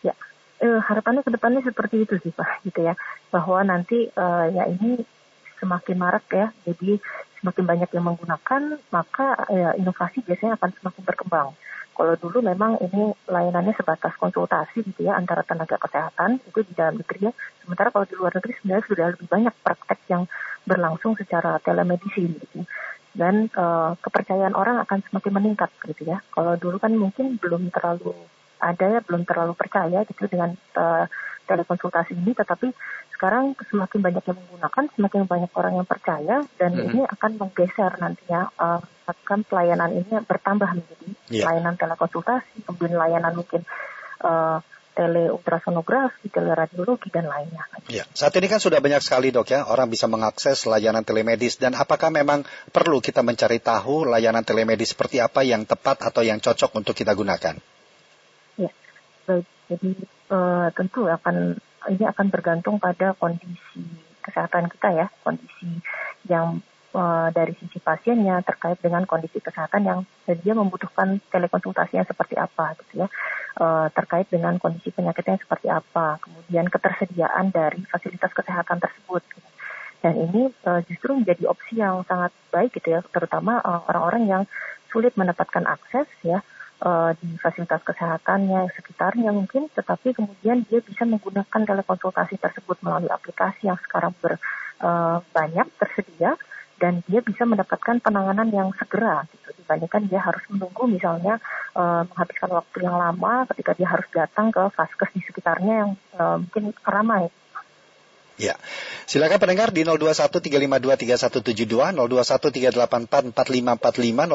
Ya, 0.00 0.16
eh, 0.64 0.80
harapannya 0.80 1.20
ke 1.20 1.28
depannya 1.36 1.60
seperti 1.60 2.08
itu 2.08 2.16
sih 2.24 2.32
Pak, 2.32 2.64
gitu 2.64 2.80
ya, 2.80 2.96
bahwa 3.28 3.60
nanti 3.68 4.08
uh, 4.16 4.48
ya 4.48 4.64
ini 4.64 5.04
semakin 5.60 5.96
marak 6.00 6.24
ya, 6.32 6.56
jadi 6.64 7.04
semakin 7.44 7.64
banyak 7.68 7.90
yang 7.92 8.04
menggunakan 8.08 8.80
maka 8.88 9.44
ya, 9.52 9.76
inovasi 9.76 10.24
biasanya 10.24 10.56
akan 10.56 10.72
semakin 10.72 11.02
berkembang 11.04 11.52
kalau 11.94 12.18
dulu 12.18 12.42
memang 12.42 12.76
ini 12.82 13.14
layanannya 13.30 13.72
sebatas 13.78 14.18
konsultasi 14.18 14.82
gitu 14.82 15.06
ya 15.06 15.14
antara 15.14 15.46
tenaga 15.46 15.78
kesehatan 15.78 16.42
itu 16.42 16.66
di 16.66 16.74
dalam 16.74 16.98
negeri 16.98 17.30
ya. 17.30 17.32
Sementara 17.62 17.94
kalau 17.94 18.04
di 18.04 18.14
luar 18.18 18.34
negeri 18.34 18.52
sebenarnya 18.58 18.84
sudah 18.90 19.06
lebih 19.14 19.26
banyak 19.30 19.54
praktek 19.62 20.00
yang 20.10 20.22
berlangsung 20.66 21.14
secara 21.14 21.62
telemedicine 21.62 22.34
gitu. 22.42 22.66
Dan 23.14 23.46
uh, 23.54 23.94
kepercayaan 24.02 24.58
orang 24.58 24.82
akan 24.82 25.06
semakin 25.06 25.32
meningkat 25.38 25.70
gitu 25.86 26.02
ya. 26.10 26.18
Kalau 26.34 26.58
dulu 26.58 26.82
kan 26.82 26.92
mungkin 26.98 27.38
belum 27.38 27.70
terlalu 27.70 28.10
ada 28.58 28.98
ya, 28.98 29.00
belum 29.06 29.22
terlalu 29.22 29.54
percaya 29.54 30.02
gitu 30.02 30.26
dengan 30.26 30.58
uh, 30.74 31.06
telekonsultasi 31.46 32.16
ini, 32.16 32.32
tetapi 32.34 32.72
sekarang 33.14 33.54
semakin 33.70 34.00
banyak 34.02 34.24
yang 34.26 34.38
menggunakan, 34.40 34.84
semakin 34.96 35.22
banyak 35.28 35.52
orang 35.54 35.74
yang 35.78 35.86
percaya, 35.86 36.36
dan 36.58 36.70
mm 36.74 36.80
-hmm. 36.80 36.90
ini 36.90 37.00
akan 37.06 37.30
menggeser 37.38 37.92
nantinya 38.00 38.40
uh, 38.58 38.80
akan 39.04 39.44
pelayanan 39.44 39.92
ini 39.92 40.12
bertambah 40.24 40.70
menjadi 40.74 41.13
yeah. 41.32 41.48
layanan 41.48 41.76
telekonsultasi, 41.78 42.66
kemudian 42.66 42.96
layanan 42.98 43.32
mungkin 43.36 43.62
uh, 44.24 44.60
tele 44.94 45.26
ultrasonografi, 45.34 46.30
teleradiologi 46.30 47.10
dan 47.10 47.26
lainnya. 47.26 47.66
Ya, 47.90 48.06
saat 48.14 48.30
ini 48.38 48.46
kan 48.46 48.62
sudah 48.62 48.78
banyak 48.78 49.02
sekali 49.02 49.34
dok 49.34 49.50
ya 49.50 49.66
orang 49.66 49.90
bisa 49.90 50.06
mengakses 50.06 50.64
layanan 50.70 51.02
telemedis 51.02 51.58
dan 51.58 51.74
apakah 51.74 52.14
memang 52.14 52.46
perlu 52.70 53.02
kita 53.02 53.26
mencari 53.26 53.58
tahu 53.58 54.06
layanan 54.06 54.46
telemedis 54.46 54.94
seperti 54.94 55.18
apa 55.18 55.42
yang 55.42 55.66
tepat 55.66 56.06
atau 56.06 56.22
yang 56.22 56.38
cocok 56.38 56.70
untuk 56.78 56.94
kita 56.94 57.10
gunakan? 57.12 57.58
Ya, 58.54 58.70
baik. 59.26 59.46
Jadi 59.64 59.90
uh, 60.30 60.70
tentu 60.72 61.10
akan 61.10 61.58
ini 61.90 62.04
akan 62.06 62.26
bergantung 62.30 62.78
pada 62.78 63.12
kondisi 63.18 63.82
kesehatan 64.24 64.70
kita 64.72 64.88
ya, 64.94 65.06
kondisi 65.26 65.82
yang 66.30 66.62
uh, 66.94 67.28
dari 67.34 67.52
sisi 67.58 67.82
pasiennya 67.82 68.40
terkait 68.46 68.78
dengan 68.78 69.02
kondisi 69.04 69.42
kesehatan 69.42 69.82
yang 69.82 70.00
dia 70.24 70.54
membutuhkan 70.54 71.18
telekonsultasinya 71.28 72.06
seperti 72.06 72.38
apa 72.38 72.78
gitu 72.80 73.04
ya, 73.04 73.08
uh, 73.60 73.90
terkait 73.90 74.30
dengan 74.30 74.56
kondisi 74.62 74.94
penyakitnya 74.94 75.42
seperti 75.42 75.68
apa, 75.68 76.22
kemudian 76.22 76.70
ketersediaan 76.70 77.50
dari 77.50 77.82
fasilitas 77.90 78.30
kesehatan 78.30 78.78
tersebut. 78.78 79.22
Gitu. 79.26 79.48
Dan 80.00 80.14
ini 80.16 80.42
uh, 80.64 80.80
justru 80.86 81.18
menjadi 81.18 81.50
opsi 81.50 81.82
yang 81.82 82.06
sangat 82.06 82.30
baik 82.54 82.72
gitu 82.78 82.94
ya, 82.94 83.02
terutama 83.10 83.58
orang-orang 83.90 84.24
yang 84.30 84.42
sulit 84.94 85.18
mendapatkan 85.18 85.66
akses 85.66 86.06
ya 86.22 86.38
di 87.16 87.40
fasilitas 87.40 87.80
kesehatannya 87.80 88.68
sekitarnya 88.76 89.32
mungkin, 89.32 89.72
tetapi 89.72 90.12
kemudian 90.12 90.68
dia 90.68 90.84
bisa 90.84 91.08
menggunakan 91.08 91.64
telekonsultasi 91.64 92.36
tersebut 92.36 92.76
melalui 92.84 93.08
aplikasi 93.08 93.72
yang 93.72 93.80
sekarang 93.80 94.12
ber, 94.20 94.36
banyak 95.32 95.64
tersedia 95.80 96.36
dan 96.78 97.02
dia 97.06 97.22
bisa 97.22 97.46
mendapatkan 97.46 98.02
penanganan 98.02 98.50
yang 98.50 98.74
segera 98.74 99.22
gitu. 99.30 99.54
Dibandingkan 99.64 100.10
dia 100.10 100.20
harus 100.20 100.42
menunggu 100.50 100.90
misalnya 100.90 101.38
uh, 101.72 102.04
menghabiskan 102.10 102.50
waktu 102.52 102.76
yang 102.82 102.98
lama 102.98 103.46
ketika 103.54 103.72
dia 103.78 103.88
harus 103.88 104.04
datang 104.10 104.50
ke 104.50 104.60
vaskes 104.74 105.10
di 105.14 105.22
sekitarnya 105.24 105.74
yang 105.86 105.90
uh, 106.18 106.36
mungkin 106.42 106.74
ramai. 106.84 107.30
Ya, 108.34 108.58
silakan 109.06 109.38
pendengar 109.38 109.70
di 109.70 109.86
0213523172, 109.86 111.94
0213844545, 111.94 113.30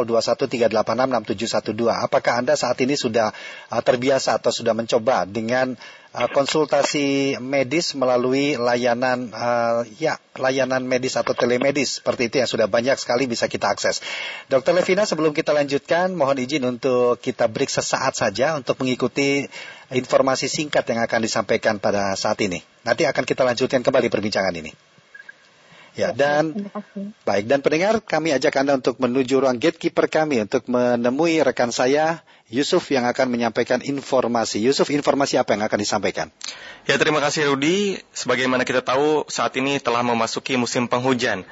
0213866712. 0.08 2.08
Apakah 2.08 2.40
Anda 2.40 2.56
saat 2.56 2.80
ini 2.80 2.96
sudah 2.96 3.36
uh, 3.36 3.84
terbiasa 3.84 4.40
atau 4.40 4.56
sudah 4.56 4.72
mencoba 4.72 5.28
dengan 5.28 5.76
konsultasi 6.10 7.38
medis 7.38 7.94
melalui 7.94 8.58
layanan 8.58 9.30
uh, 9.30 9.86
ya 10.02 10.18
layanan 10.42 10.82
medis 10.82 11.14
atau 11.14 11.38
telemedis 11.38 12.02
seperti 12.02 12.34
itu 12.34 12.36
yang 12.42 12.50
sudah 12.50 12.66
banyak 12.66 12.98
sekali 12.98 13.30
bisa 13.30 13.46
kita 13.46 13.70
akses. 13.70 14.02
Dokter 14.50 14.74
Levina 14.74 15.06
sebelum 15.06 15.38
kita 15.38 15.54
lanjutkan 15.54 16.18
mohon 16.18 16.42
izin 16.42 16.66
untuk 16.66 17.22
kita 17.22 17.46
break 17.46 17.70
sesaat 17.70 18.18
saja 18.18 18.58
untuk 18.58 18.82
mengikuti 18.82 19.46
informasi 19.94 20.50
singkat 20.50 20.90
yang 20.90 21.06
akan 21.06 21.22
disampaikan 21.22 21.78
pada 21.78 22.18
saat 22.18 22.42
ini. 22.42 22.66
Nanti 22.82 23.06
akan 23.06 23.22
kita 23.22 23.46
lanjutkan 23.46 23.86
kembali 23.86 24.10
perbincangan 24.10 24.56
ini. 24.58 24.89
Ya, 26.00 26.16
dan 26.16 26.56
baik 27.28 27.52
dan 27.52 27.60
pendengar 27.60 28.00
kami 28.00 28.32
ajak 28.32 28.56
Anda 28.56 28.80
untuk 28.80 29.04
menuju 29.04 29.44
ruang 29.44 29.60
gatekeeper 29.60 30.08
kami 30.08 30.48
untuk 30.48 30.64
menemui 30.72 31.44
rekan 31.44 31.76
saya 31.76 32.24
Yusuf 32.48 32.88
yang 32.90 33.06
akan 33.06 33.30
menyampaikan 33.30 33.84
informasi. 33.84 34.64
Yusuf, 34.64 34.90
informasi 34.90 35.38
apa 35.38 35.54
yang 35.54 35.62
akan 35.68 35.80
disampaikan? 35.84 36.34
Ya, 36.90 36.98
terima 36.98 37.22
kasih 37.22 37.52
Rudi. 37.54 38.02
Sebagaimana 38.10 38.66
kita 38.66 38.82
tahu, 38.82 39.30
saat 39.30 39.54
ini 39.60 39.78
telah 39.78 40.02
memasuki 40.02 40.58
musim 40.58 40.90
penghujan. 40.90 41.46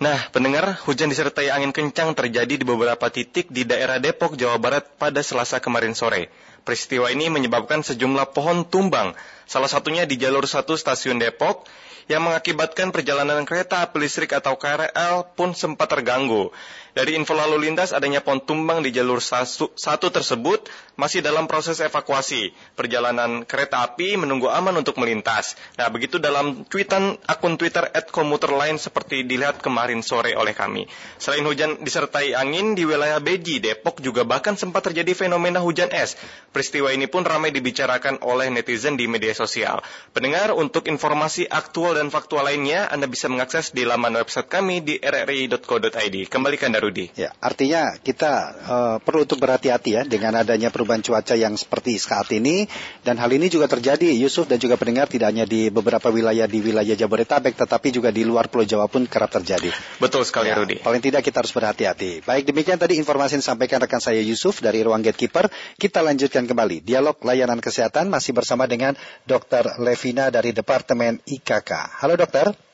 Nah, 0.00 0.16
pendengar, 0.32 0.80
hujan 0.88 1.12
disertai 1.12 1.52
angin 1.52 1.76
kencang 1.76 2.16
terjadi 2.16 2.56
di 2.56 2.64
beberapa 2.64 3.12
titik 3.12 3.52
di 3.52 3.68
daerah 3.68 4.00
Depok, 4.00 4.32
Jawa 4.34 4.56
Barat 4.56 4.96
pada 4.96 5.20
Selasa 5.20 5.60
kemarin 5.60 5.92
sore. 5.92 6.32
Peristiwa 6.64 7.12
ini 7.12 7.28
menyebabkan 7.28 7.84
sejumlah 7.84 8.32
pohon 8.32 8.64
tumbang, 8.64 9.12
salah 9.44 9.68
satunya 9.68 10.08
di 10.08 10.16
jalur 10.16 10.48
satu 10.48 10.74
stasiun 10.74 11.20
Depok, 11.20 11.68
yang 12.06 12.24
mengakibatkan 12.24 12.94
perjalanan 12.94 13.42
kereta 13.44 13.84
api 13.84 14.06
listrik 14.06 14.32
atau 14.32 14.56
KRL 14.56 15.34
pun 15.34 15.52
sempat 15.52 15.90
terganggu. 15.90 16.54
Dari 16.90 17.14
info 17.14 17.38
lalu 17.38 17.70
lintas 17.70 17.94
adanya 17.94 18.18
pohon 18.20 18.42
tumbang 18.42 18.82
di 18.82 18.90
jalur 18.90 19.22
satu 19.22 20.08
tersebut 20.10 20.66
masih 20.98 21.22
dalam 21.24 21.46
proses 21.46 21.80
evakuasi. 21.80 22.52
Perjalanan 22.76 23.46
kereta 23.46 23.86
api 23.86 24.18
menunggu 24.20 24.50
aman 24.50 24.74
untuk 24.76 24.98
melintas. 25.00 25.54
Nah, 25.80 25.88
begitu 25.88 26.20
dalam 26.20 26.66
tweetan 26.68 27.16
akun 27.24 27.56
Twitter 27.56 27.88
@komuter 28.10 28.52
lain 28.52 28.76
seperti 28.76 29.22
dilihat 29.24 29.62
kemarin 29.62 30.02
sore 30.02 30.34
oleh 30.34 30.52
kami. 30.52 30.90
Selain 31.16 31.46
hujan 31.46 31.80
disertai 31.80 32.34
angin 32.34 32.74
di 32.74 32.84
wilayah 32.84 33.22
Beji, 33.22 33.62
Depok 33.62 34.02
juga 34.04 34.26
bahkan 34.26 34.58
sempat 34.58 34.90
terjadi 34.90 35.14
fenomena 35.14 35.62
hujan 35.62 35.88
es. 35.94 36.18
Peristiwa 36.50 36.90
ini 36.90 37.06
pun 37.06 37.22
ramai 37.22 37.54
dibicarakan 37.54 38.20
oleh 38.26 38.50
netizen 38.50 38.98
di 38.98 39.06
media 39.06 39.32
sosial. 39.32 39.80
Pendengar, 40.10 40.52
untuk 40.52 40.90
informasi 40.90 41.46
aktual 41.46 41.96
dan 41.96 42.10
faktual 42.10 42.44
lainnya, 42.44 42.90
Anda 42.90 43.06
bisa 43.06 43.30
mengakses 43.30 43.70
di 43.70 43.86
laman 43.86 44.18
website 44.18 44.50
kami 44.50 44.82
di 44.82 44.98
rri.co.id. 44.98 46.16
Kembalikan 46.26 46.74
Rudi. 46.80 47.12
Ya, 47.14 47.36
artinya 47.38 47.94
kita 48.00 48.32
uh, 48.64 48.96
perlu 48.98 49.28
untuk 49.28 49.38
berhati-hati 49.38 49.90
ya 49.94 50.02
dengan 50.08 50.40
adanya 50.40 50.72
perubahan 50.72 51.04
cuaca 51.04 51.36
yang 51.36 51.54
seperti 51.54 52.00
saat 52.00 52.32
ini 52.32 52.64
dan 53.04 53.20
hal 53.20 53.28
ini 53.28 53.52
juga 53.52 53.68
terjadi 53.68 54.08
Yusuf 54.16 54.48
dan 54.48 54.56
juga 54.56 54.80
pendengar 54.80 55.06
tidak 55.12 55.30
hanya 55.30 55.44
di 55.44 55.68
beberapa 55.68 56.08
wilayah 56.08 56.48
di 56.48 56.64
wilayah 56.64 56.96
Jabodetabek 56.96 57.54
tetapi 57.54 57.92
juga 57.92 58.08
di 58.08 58.24
luar 58.24 58.48
Pulau 58.48 58.64
Jawa 58.64 58.88
pun 58.88 59.04
kerap 59.04 59.28
terjadi. 59.30 59.68
Betul 60.00 60.24
sekali 60.24 60.48
ya, 60.48 60.56
Rudi. 60.56 60.80
Paling 60.80 61.04
tidak 61.04 61.20
kita 61.20 61.44
harus 61.44 61.52
berhati-hati. 61.52 62.24
Baik 62.24 62.48
demikian 62.48 62.80
tadi 62.80 62.96
informasi 62.96 63.36
yang 63.36 63.44
disampaikan 63.44 63.78
rekan 63.84 64.00
saya 64.00 64.24
Yusuf 64.24 64.64
dari 64.64 64.80
ruang 64.80 65.04
gatekeeper. 65.04 65.52
Kita 65.76 66.00
lanjutkan 66.00 66.48
kembali 66.48 66.80
dialog 66.80 67.20
layanan 67.20 67.60
kesehatan 67.60 68.08
masih 68.08 68.32
bersama 68.32 68.64
dengan 68.64 68.96
Dr. 69.28 69.76
Levina 69.84 70.32
dari 70.32 70.56
Departemen 70.56 71.20
IKK. 71.28 72.00
Halo 72.00 72.16
dokter. 72.16 72.69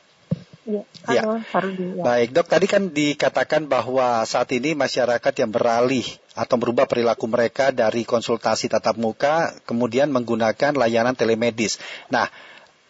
Ya, 0.66 0.82
halo, 1.06 1.38
ya. 1.38 1.94
ya. 1.94 2.02
Baik, 2.02 2.34
dok. 2.34 2.50
Tadi 2.50 2.66
kan 2.66 2.90
dikatakan 2.90 3.70
bahwa 3.70 4.26
saat 4.26 4.50
ini 4.50 4.74
masyarakat 4.74 5.30
yang 5.38 5.54
beralih 5.54 6.02
atau 6.34 6.58
merubah 6.58 6.90
perilaku 6.90 7.30
mereka 7.30 7.70
dari 7.70 8.02
konsultasi 8.02 8.66
tatap 8.66 8.98
muka, 8.98 9.54
kemudian 9.62 10.10
menggunakan 10.10 10.74
layanan 10.74 11.14
telemedis. 11.14 11.78
Nah, 12.10 12.26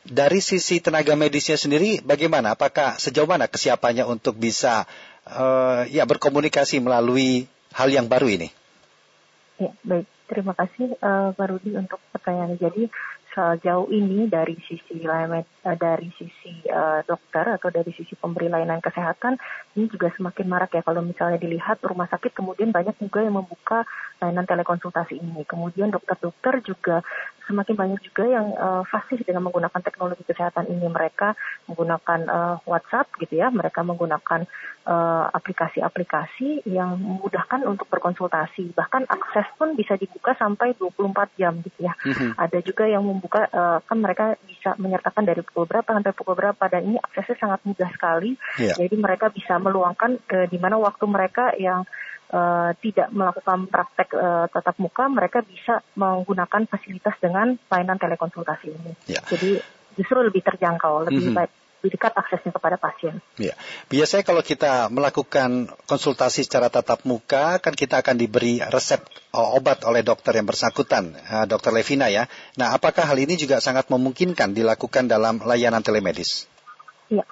dari 0.08 0.40
sisi 0.40 0.80
tenaga 0.80 1.12
medisnya 1.20 1.60
sendiri, 1.60 2.00
bagaimana? 2.00 2.56
Apakah 2.56 2.96
sejauh 2.96 3.28
mana 3.28 3.44
kesiapannya 3.44 4.08
untuk 4.08 4.40
bisa 4.40 4.88
uh, 5.28 5.84
ya 5.92 6.08
berkomunikasi 6.08 6.80
melalui 6.80 7.44
hal 7.76 7.92
yang 7.92 8.08
baru 8.08 8.32
ini? 8.32 8.48
Ya, 9.60 9.76
baik. 9.84 10.08
Terima 10.26 10.56
kasih 10.56 10.96
uh, 11.04 11.36
Pak 11.36 11.46
Rudi 11.52 11.76
untuk 11.76 12.00
pertanyaan. 12.10 12.56
Jadi 12.56 12.88
sejauh 13.36 13.92
ini 13.92 14.32
dari 14.32 14.56
sisi 14.64 15.04
eh, 15.04 15.44
dari 15.76 16.08
sisi 16.16 16.64
uh, 16.72 17.04
dokter 17.04 17.44
atau 17.60 17.68
dari 17.68 17.92
sisi 17.92 18.16
pemberi 18.16 18.48
layanan 18.48 18.80
kesehatan 18.80 19.36
ini 19.76 19.92
juga 19.92 20.08
semakin 20.16 20.46
marak 20.48 20.72
ya. 20.72 20.80
Kalau 20.80 21.04
misalnya 21.04 21.36
dilihat 21.36 21.84
rumah 21.84 22.08
sakit 22.08 22.32
kemudian 22.32 22.72
banyak 22.72 22.96
juga 22.96 23.20
yang 23.20 23.36
membuka 23.36 23.84
layanan 24.24 24.48
telekonsultasi 24.48 25.20
ini. 25.20 25.44
Kemudian 25.44 25.92
dokter-dokter 25.92 26.64
juga 26.64 27.04
semakin 27.46 27.74
banyak 27.78 28.00
juga 28.02 28.26
yang 28.26 28.52
uh, 28.58 28.82
fasih 28.84 29.22
dengan 29.22 29.46
menggunakan 29.46 29.80
teknologi 29.80 30.26
kesehatan 30.26 30.66
ini. 30.66 30.86
Mereka 30.86 31.38
menggunakan 31.70 32.20
uh, 32.26 32.56
WhatsApp 32.66 33.14
gitu 33.22 33.38
ya, 33.38 33.48
mereka 33.54 33.86
menggunakan 33.86 34.44
aplikasi-aplikasi 35.34 36.62
uh, 36.62 36.70
yang 36.70 36.94
memudahkan 36.94 37.66
untuk 37.66 37.90
berkonsultasi. 37.90 38.70
Bahkan 38.70 39.10
akses 39.10 39.50
pun 39.58 39.74
bisa 39.74 39.98
dibuka 39.98 40.38
sampai 40.38 40.78
24 40.78 41.26
jam 41.34 41.58
gitu 41.58 41.90
ya. 41.90 41.94
Mm-hmm. 42.06 42.38
Ada 42.38 42.58
juga 42.62 42.86
yang 42.86 43.02
membuka 43.02 43.50
uh, 43.50 43.82
kan 43.82 43.98
mereka 43.98 44.38
bisa 44.46 44.78
menyertakan 44.78 45.26
dari 45.26 45.42
pukul 45.42 45.66
berapa 45.66 45.90
sampai 45.90 46.14
pukul 46.14 46.38
berapa 46.38 46.64
dan 46.70 46.86
ini 46.86 47.02
aksesnya 47.02 47.34
sangat 47.34 47.66
mudah 47.66 47.90
sekali. 47.90 48.38
Yeah. 48.62 48.78
Jadi 48.78 48.94
mereka 48.94 49.34
bisa 49.34 49.58
meluangkan 49.58 50.22
uh, 50.22 50.46
di 50.46 50.58
mana 50.62 50.78
waktu 50.78 51.04
mereka 51.10 51.50
yang 51.58 51.82
uh, 52.32 52.70
tidak 52.80 53.08
melakukan 53.14 53.68
praktek 53.70 54.08
uh, 54.16 54.46
tatap 54.50 54.76
muka, 54.82 55.06
mereka 55.06 55.42
bisa 55.42 55.82
menggunakan 55.94 56.66
fasilitas 56.66 57.14
dengan 57.22 57.54
layanan 57.70 57.98
telekonsultasi 57.98 58.66
ini. 58.72 58.92
Ya. 59.10 59.22
Jadi 59.26 59.60
justru 59.94 60.18
lebih 60.22 60.42
terjangkau, 60.42 61.06
lebih 61.10 61.22
mm 61.22 61.30
-hmm. 61.32 61.38
baik 61.38 61.52
lebih 61.86 62.02
dekat 62.02 62.18
aksesnya 62.18 62.50
kepada 62.50 62.76
pasien. 62.82 63.22
Ya. 63.38 63.54
Biasanya 63.86 64.26
kalau 64.26 64.42
kita 64.42 64.90
melakukan 64.90 65.70
konsultasi 65.86 66.42
secara 66.42 66.66
tatap 66.66 67.06
muka, 67.06 67.62
kan 67.62 67.78
kita 67.78 68.02
akan 68.02 68.18
diberi 68.18 68.58
resep 68.58 69.06
obat 69.30 69.86
oleh 69.86 70.02
dokter 70.02 70.34
yang 70.34 70.50
bersangkutan, 70.50 71.14
dokter 71.46 71.70
Levina 71.70 72.10
ya. 72.10 72.26
Nah, 72.58 72.74
apakah 72.74 73.06
hal 73.06 73.18
ini 73.22 73.38
juga 73.38 73.62
sangat 73.62 73.86
memungkinkan 73.86 74.50
dilakukan 74.50 75.06
dalam 75.06 75.38
layanan 75.46 75.84
telemedis? 75.84 76.50
Iya. 77.06 77.22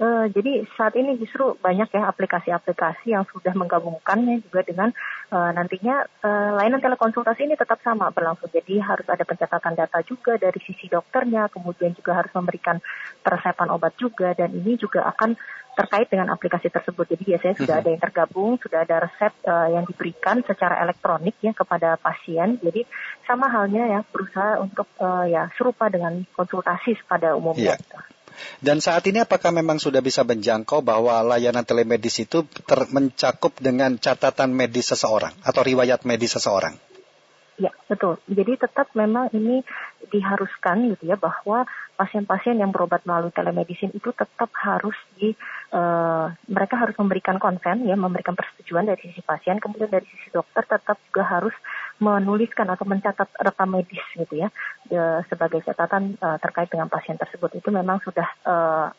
Uh, 0.00 0.32
jadi 0.32 0.64
saat 0.80 0.96
ini 0.96 1.20
justru 1.20 1.60
banyak 1.60 1.92
ya 1.92 2.08
aplikasi-aplikasi 2.08 3.12
yang 3.12 3.28
sudah 3.28 3.52
menggabungkannya 3.52 4.40
juga 4.48 4.64
dengan 4.64 4.88
uh, 5.28 5.52
nantinya 5.52 6.08
uh, 6.24 6.56
layanan 6.56 6.80
telekonsultasi 6.80 7.44
ini 7.44 7.52
tetap 7.52 7.84
sama 7.84 8.08
berlangsung. 8.08 8.48
Jadi 8.48 8.80
harus 8.80 9.04
ada 9.04 9.20
pencatatan 9.28 9.76
data 9.76 10.00
juga 10.00 10.40
dari 10.40 10.56
sisi 10.64 10.88
dokternya, 10.88 11.52
kemudian 11.52 11.92
juga 11.92 12.16
harus 12.16 12.32
memberikan 12.32 12.80
peresepan 13.20 13.68
obat 13.68 13.92
juga 14.00 14.32
dan 14.32 14.56
ini 14.56 14.80
juga 14.80 15.04
akan 15.04 15.36
terkait 15.76 16.08
dengan 16.08 16.32
aplikasi 16.32 16.72
tersebut. 16.72 17.04
Jadi 17.04 17.36
biasanya 17.36 17.54
sudah 17.60 17.74
mhm. 17.76 17.82
ada 17.84 17.88
yang 17.92 18.02
tergabung, 18.02 18.52
sudah 18.56 18.78
ada 18.88 18.96
resep 19.04 19.32
uh, 19.44 19.68
yang 19.68 19.84
diberikan 19.84 20.40
secara 20.48 20.80
elektronik 20.80 21.36
ya 21.44 21.52
kepada 21.52 22.00
pasien. 22.00 22.56
Jadi 22.64 22.88
sama 23.28 23.52
halnya 23.52 23.84
ya 23.84 24.00
berusaha 24.08 24.64
untuk 24.64 24.88
uh, 24.96 25.28
ya 25.28 25.52
serupa 25.60 25.92
dengan 25.92 26.24
konsultasi 26.32 26.96
pada 27.04 27.36
umumnya. 27.36 27.76
Yeah. 27.76 28.19
Dan 28.60 28.78
saat 28.84 29.04
ini 29.08 29.22
apakah 29.22 29.50
memang 29.52 29.80
sudah 29.80 30.04
bisa 30.04 30.26
menjangkau 30.26 30.84
bahwa 30.84 31.20
layanan 31.24 31.64
telemedis 31.64 32.24
itu 32.24 32.44
mencakup 32.92 33.56
dengan 33.60 33.96
catatan 33.96 34.52
medis 34.52 34.92
seseorang 34.92 35.32
atau 35.44 35.60
riwayat 35.64 36.04
medis 36.04 36.36
seseorang? 36.36 36.76
Ya, 37.60 37.76
betul. 37.92 38.16
Jadi 38.24 38.56
tetap 38.56 38.88
memang 38.96 39.28
ini 39.36 39.60
diharuskan 40.08 40.96
gitu 40.96 41.12
ya 41.12 41.20
bahwa 41.20 41.68
pasien-pasien 42.00 42.56
yang 42.56 42.72
berobat 42.72 43.04
melalui 43.04 43.28
telemedicine 43.36 43.92
itu 43.92 44.08
tetap 44.16 44.48
harus 44.56 44.96
di 45.20 45.36
uh, 45.76 46.32
mereka 46.48 46.80
harus 46.80 46.96
memberikan 46.96 47.36
konsen 47.36 47.84
ya, 47.84 48.00
memberikan 48.00 48.32
persetujuan 48.32 48.88
dari 48.88 49.12
sisi 49.12 49.20
pasien, 49.20 49.60
kemudian 49.60 49.92
dari 49.92 50.08
sisi 50.08 50.32
dokter 50.32 50.64
tetap 50.64 50.96
juga 51.12 51.28
harus 51.28 51.52
menuliskan 52.00 52.66
atau 52.72 52.88
mencatat 52.88 53.28
rekam 53.44 53.76
medis 53.76 54.00
gitu 54.16 54.40
ya 54.40 54.48
e, 54.88 55.20
sebagai 55.28 55.60
catatan 55.60 56.16
e, 56.16 56.28
terkait 56.40 56.72
dengan 56.72 56.88
pasien 56.88 57.20
tersebut 57.20 57.60
itu 57.60 57.68
memang 57.68 58.00
sudah 58.00 58.24
e, 58.40 58.54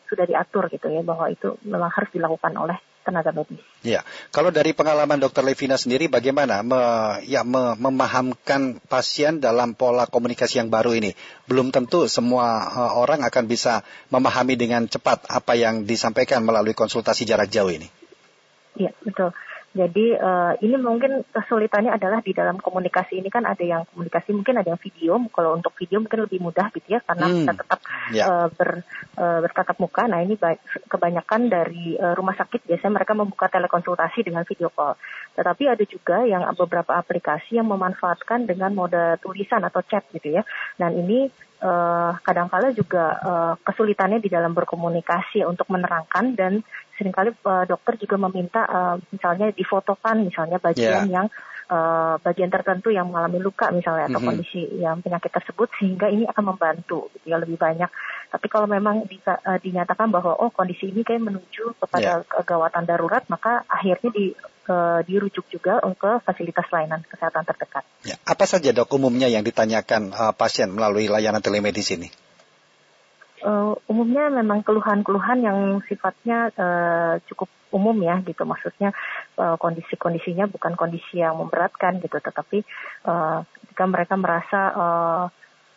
sudah 0.06 0.24
diatur 0.24 0.70
gitu 0.70 0.86
ya 0.86 1.02
bahwa 1.02 1.26
itu 1.26 1.58
memang 1.66 1.90
harus 1.90 2.10
dilakukan 2.14 2.54
oleh 2.54 2.78
tenaga 3.02 3.34
medis. 3.34 3.58
Ya, 3.82 4.06
kalau 4.30 4.54
dari 4.54 4.70
pengalaman 4.70 5.18
Dokter 5.18 5.42
Levina 5.42 5.74
sendiri 5.74 6.06
bagaimana 6.06 6.62
me, 6.62 6.78
ya 7.26 7.42
me, 7.42 7.74
memahamkan 7.74 8.78
pasien 8.86 9.42
dalam 9.42 9.74
pola 9.74 10.06
komunikasi 10.06 10.62
yang 10.62 10.70
baru 10.70 10.94
ini? 10.94 11.18
Belum 11.50 11.74
tentu 11.74 12.06
semua 12.06 12.70
uh, 12.70 12.92
orang 13.02 13.26
akan 13.26 13.44
bisa 13.50 13.82
memahami 14.14 14.54
dengan 14.54 14.86
cepat 14.86 15.26
apa 15.26 15.58
yang 15.58 15.82
disampaikan 15.82 16.46
melalui 16.46 16.78
konsultasi 16.78 17.26
jarak 17.26 17.50
jauh 17.50 17.74
ini. 17.74 17.90
Iya, 18.78 18.94
betul. 19.02 19.34
Jadi 19.72 20.12
uh, 20.12 20.52
ini 20.60 20.76
mungkin 20.76 21.24
kesulitannya 21.32 21.96
adalah 21.96 22.20
di 22.20 22.36
dalam 22.36 22.60
komunikasi 22.60 23.24
ini 23.24 23.32
kan 23.32 23.48
ada 23.48 23.64
yang 23.64 23.88
komunikasi 23.88 24.36
mungkin 24.36 24.60
ada 24.60 24.68
yang 24.76 24.80
video. 24.80 25.16
Kalau 25.32 25.56
untuk 25.56 25.72
video 25.80 26.04
mungkin 26.04 26.28
lebih 26.28 26.44
mudah 26.44 26.68
gitu 26.76 26.92
ya 26.92 27.00
karena 27.00 27.24
hmm. 27.24 27.36
kita 27.40 27.52
tetap 27.56 27.80
yeah. 28.12 28.20
Ya. 28.22 28.24
uh, 28.28 28.48
ber, 28.52 28.70
uh, 29.16 29.38
bertatap 29.40 29.76
muka. 29.80 30.04
Nah 30.04 30.20
ini 30.20 30.36
kebanyakan 30.92 31.48
dari 31.48 31.96
uh, 31.96 32.12
rumah 32.12 32.36
sakit 32.36 32.68
biasanya 32.68 33.00
mereka 33.00 33.12
membuka 33.16 33.48
telekonsultasi 33.48 34.28
dengan 34.28 34.44
video 34.44 34.68
call. 34.68 35.00
Tetapi 35.40 35.64
ada 35.64 35.84
juga 35.88 36.20
yang 36.28 36.44
beberapa 36.52 36.92
aplikasi 36.92 37.56
yang 37.56 37.72
memanfaatkan 37.72 38.44
dengan 38.44 38.76
mode 38.76 39.16
tulisan 39.24 39.64
atau 39.64 39.80
chat 39.88 40.04
gitu 40.12 40.36
ya. 40.36 40.44
Dan 40.76 41.00
ini 41.00 41.32
uh, 41.62 42.12
kadangkala 42.20 42.74
juga 42.74 43.04
uh, 43.22 43.54
kesulitannya 43.62 44.20
di 44.20 44.28
dalam 44.28 44.52
berkomunikasi 44.52 45.46
untuk 45.46 45.70
menerangkan 45.72 46.36
dan 46.36 46.60
sering 47.02 47.10
kali 47.10 47.34
uh, 47.34 47.66
dokter 47.66 47.98
juga 47.98 48.14
meminta 48.22 48.62
uh, 48.62 48.94
misalnya 49.10 49.50
difotokan 49.50 50.22
misalnya 50.22 50.62
bagian 50.62 51.10
yeah. 51.10 51.26
yang 51.26 51.26
uh, 51.66 52.14
bagian 52.22 52.46
tertentu 52.46 52.94
yang 52.94 53.10
mengalami 53.10 53.42
luka 53.42 53.74
misalnya 53.74 54.06
atau 54.06 54.22
mm 54.22 54.22
-hmm. 54.22 54.28
kondisi 54.30 54.62
yang 54.78 55.02
penyakit 55.02 55.34
tersebut 55.34 55.66
sehingga 55.82 56.06
ini 56.06 56.30
akan 56.30 56.54
membantu 56.54 57.10
gitu 57.18 57.34
ya 57.34 57.42
lebih 57.42 57.58
banyak. 57.58 57.90
Tapi 58.30 58.46
kalau 58.46 58.70
memang 58.70 59.10
di, 59.10 59.18
uh, 59.26 59.58
dinyatakan 59.58 60.14
bahwa 60.14 60.38
oh 60.38 60.54
kondisi 60.54 60.94
ini 60.94 61.02
kayak 61.02 61.26
menuju 61.26 61.74
kepada 61.82 62.22
yeah. 62.22 62.30
kegawatan 62.30 62.86
darurat 62.86 63.26
maka 63.26 63.66
akhirnya 63.66 64.14
di 64.14 64.30
uh, 64.70 65.02
dirujuk 65.02 65.50
juga 65.50 65.82
ke 65.82 66.22
fasilitas 66.22 66.70
layanan 66.70 67.02
kesehatan 67.02 67.42
terdekat. 67.42 67.82
Ya. 68.06 68.14
Apa 68.22 68.46
saja 68.46 68.70
dok 68.70 68.94
umumnya 68.94 69.26
yang 69.26 69.42
ditanyakan 69.42 70.14
uh, 70.14 70.32
pasien 70.38 70.70
melalui 70.70 71.10
layanan 71.10 71.42
telemedicine 71.42 72.06
ini? 72.06 72.21
Uh, 73.44 73.74
umumnya 73.90 74.30
memang 74.30 74.62
keluhan-keluhan 74.62 75.38
yang 75.42 75.58
sifatnya 75.86 76.50
uh, 76.54 77.14
cukup 77.28 77.50
umum 77.74 77.96
ya 78.02 78.22
gitu. 78.22 78.42
Maksudnya 78.46 78.94
uh, 79.38 79.56
kondisi-kondisinya 79.58 80.48
bukan 80.48 80.78
kondisi 80.78 81.20
yang 81.20 81.38
memberatkan 81.38 81.98
gitu. 82.00 82.18
Tetapi 82.18 82.58
uh, 83.06 83.42
ketika 83.66 83.84
mereka 83.86 84.14
merasa 84.16 84.60
uh, 84.72 85.24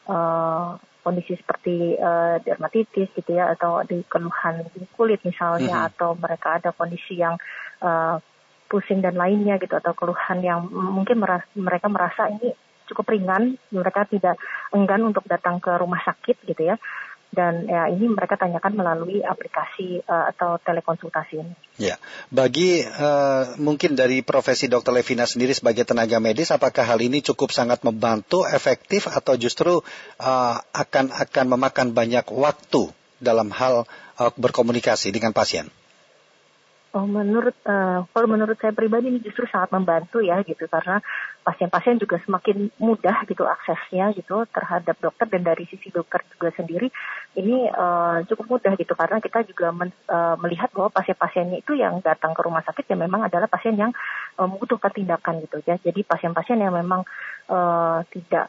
uh, 0.10 0.78
kondisi 1.06 1.38
seperti 1.38 1.93
uh, 2.01 2.41
dermatitis 2.41 3.13
gitu 3.13 3.32
ya 3.38 3.54
atau 3.54 3.86
di 3.86 4.01
keluhan 4.10 4.65
di 4.73 4.89
kulit 4.97 5.21
misalnya 5.21 5.69
mm 5.69 5.82
-hmm. 5.86 5.89
atau 5.93 6.10
mereka 6.17 6.58
ada 6.58 6.73
kondisi 6.73 7.21
yang 7.21 7.38
uh, 7.86 8.17
pusing 8.65 9.06
dan 9.06 9.13
lainnya 9.13 9.62
gitu 9.62 9.78
atau 9.78 9.93
keluhan 9.93 10.41
yang 10.41 10.65
mungkin 10.73 11.21
merasa, 11.21 11.45
mereka 11.54 11.86
merasa 11.86 12.34
ini 12.34 12.58
cukup 12.89 13.06
ringan 13.13 13.58
mereka 13.69 14.06
tidak 14.10 14.38
enggan 14.73 15.06
untuk 15.06 15.25
datang 15.25 15.62
ke 15.62 15.69
rumah 15.78 16.01
sakit 16.01 16.41
gitu 16.45 16.73
ya 16.73 16.75
dan 17.36 17.67
ya 17.67 17.91
ini 17.91 18.08
mereka 18.08 18.39
tanyakan 18.39 18.74
melalui 18.80 19.19
aplikasi 19.19 20.00
uh, 20.08 20.32
atau 20.32 20.56
telekonsultasi 20.63 21.36
ini. 21.43 21.54
Ya, 21.76 22.00
bagi 22.32 22.82
uh, 22.82 23.60
mungkin 23.60 24.00
dari 24.00 24.24
profesi 24.24 24.71
Dokter 24.71 24.95
Levina 24.95 25.28
sendiri 25.28 25.52
sebagai 25.52 25.84
tenaga 25.84 26.24
medis, 26.24 26.56
apakah 26.56 26.88
hal 26.88 27.04
ini 27.04 27.19
cukup 27.19 27.52
sangat 27.52 27.84
membantu, 27.84 28.48
efektif, 28.48 29.12
atau 29.12 29.36
justru 29.36 29.84
uh, 30.24 30.56
akan 30.71 31.12
akan 31.12 31.45
memakan 31.52 31.91
banyak 31.91 32.24
waktu 32.32 32.89
dalam 33.19 33.52
hal 33.52 33.84
uh, 34.17 34.32
berkomunikasi 34.39 35.12
dengan 35.12 35.36
pasien? 35.36 35.67
Oh, 36.95 37.03
menurut 37.03 37.60
uh, 37.67 38.08
kalau 38.08 38.27
menurut 38.31 38.55
saya 38.55 38.71
pribadi 38.71 39.12
ini 39.12 39.19
justru 39.19 39.43
sangat 39.51 39.75
membantu 39.75 40.23
ya 40.23 40.39
gitu. 40.47 40.63
Karena 40.71 41.03
pasien-pasien 41.43 41.99
juga 41.99 42.23
semakin 42.23 42.71
mudah 42.79 43.27
gitu 43.27 43.43
aksesnya 43.43 44.15
gitu 44.15 44.47
terhadap 44.47 44.95
dokter. 45.03 45.27
Dan 45.27 45.43
dari 45.43 45.67
sisi 45.67 45.91
dokter 45.91 46.23
juga 46.31 46.55
sendiri 46.55 46.88
ini 47.36 47.67
uh, 47.67 48.23
cukup 48.31 48.47
mudah 48.47 48.79
gitu. 48.79 48.95
Karena 48.95 49.19
kita 49.19 49.43
juga 49.43 49.75
men, 49.75 49.91
uh, 50.08 50.39
melihat 50.39 50.71
bahwa 50.71 50.88
pasien-pasiennya 50.95 51.67
itu 51.67 51.75
yang 51.75 51.99
datang 51.99 52.31
ke 52.31 52.39
rumah 52.47 52.63
sakit 52.63 52.88
ya 52.88 52.95
memang 52.95 53.27
adalah 53.27 53.51
pasien 53.51 53.75
yang 53.75 53.91
uh, 54.39 54.47
membutuhkan 54.47 54.95
tindakan 54.95 55.43
gitu 55.43 55.60
ya. 55.67 55.75
Jadi 55.75 55.99
pasien-pasien 56.08 56.63
yang 56.63 56.71
memang 56.71 57.03
uh, 57.51 58.08
tidak 58.08 58.47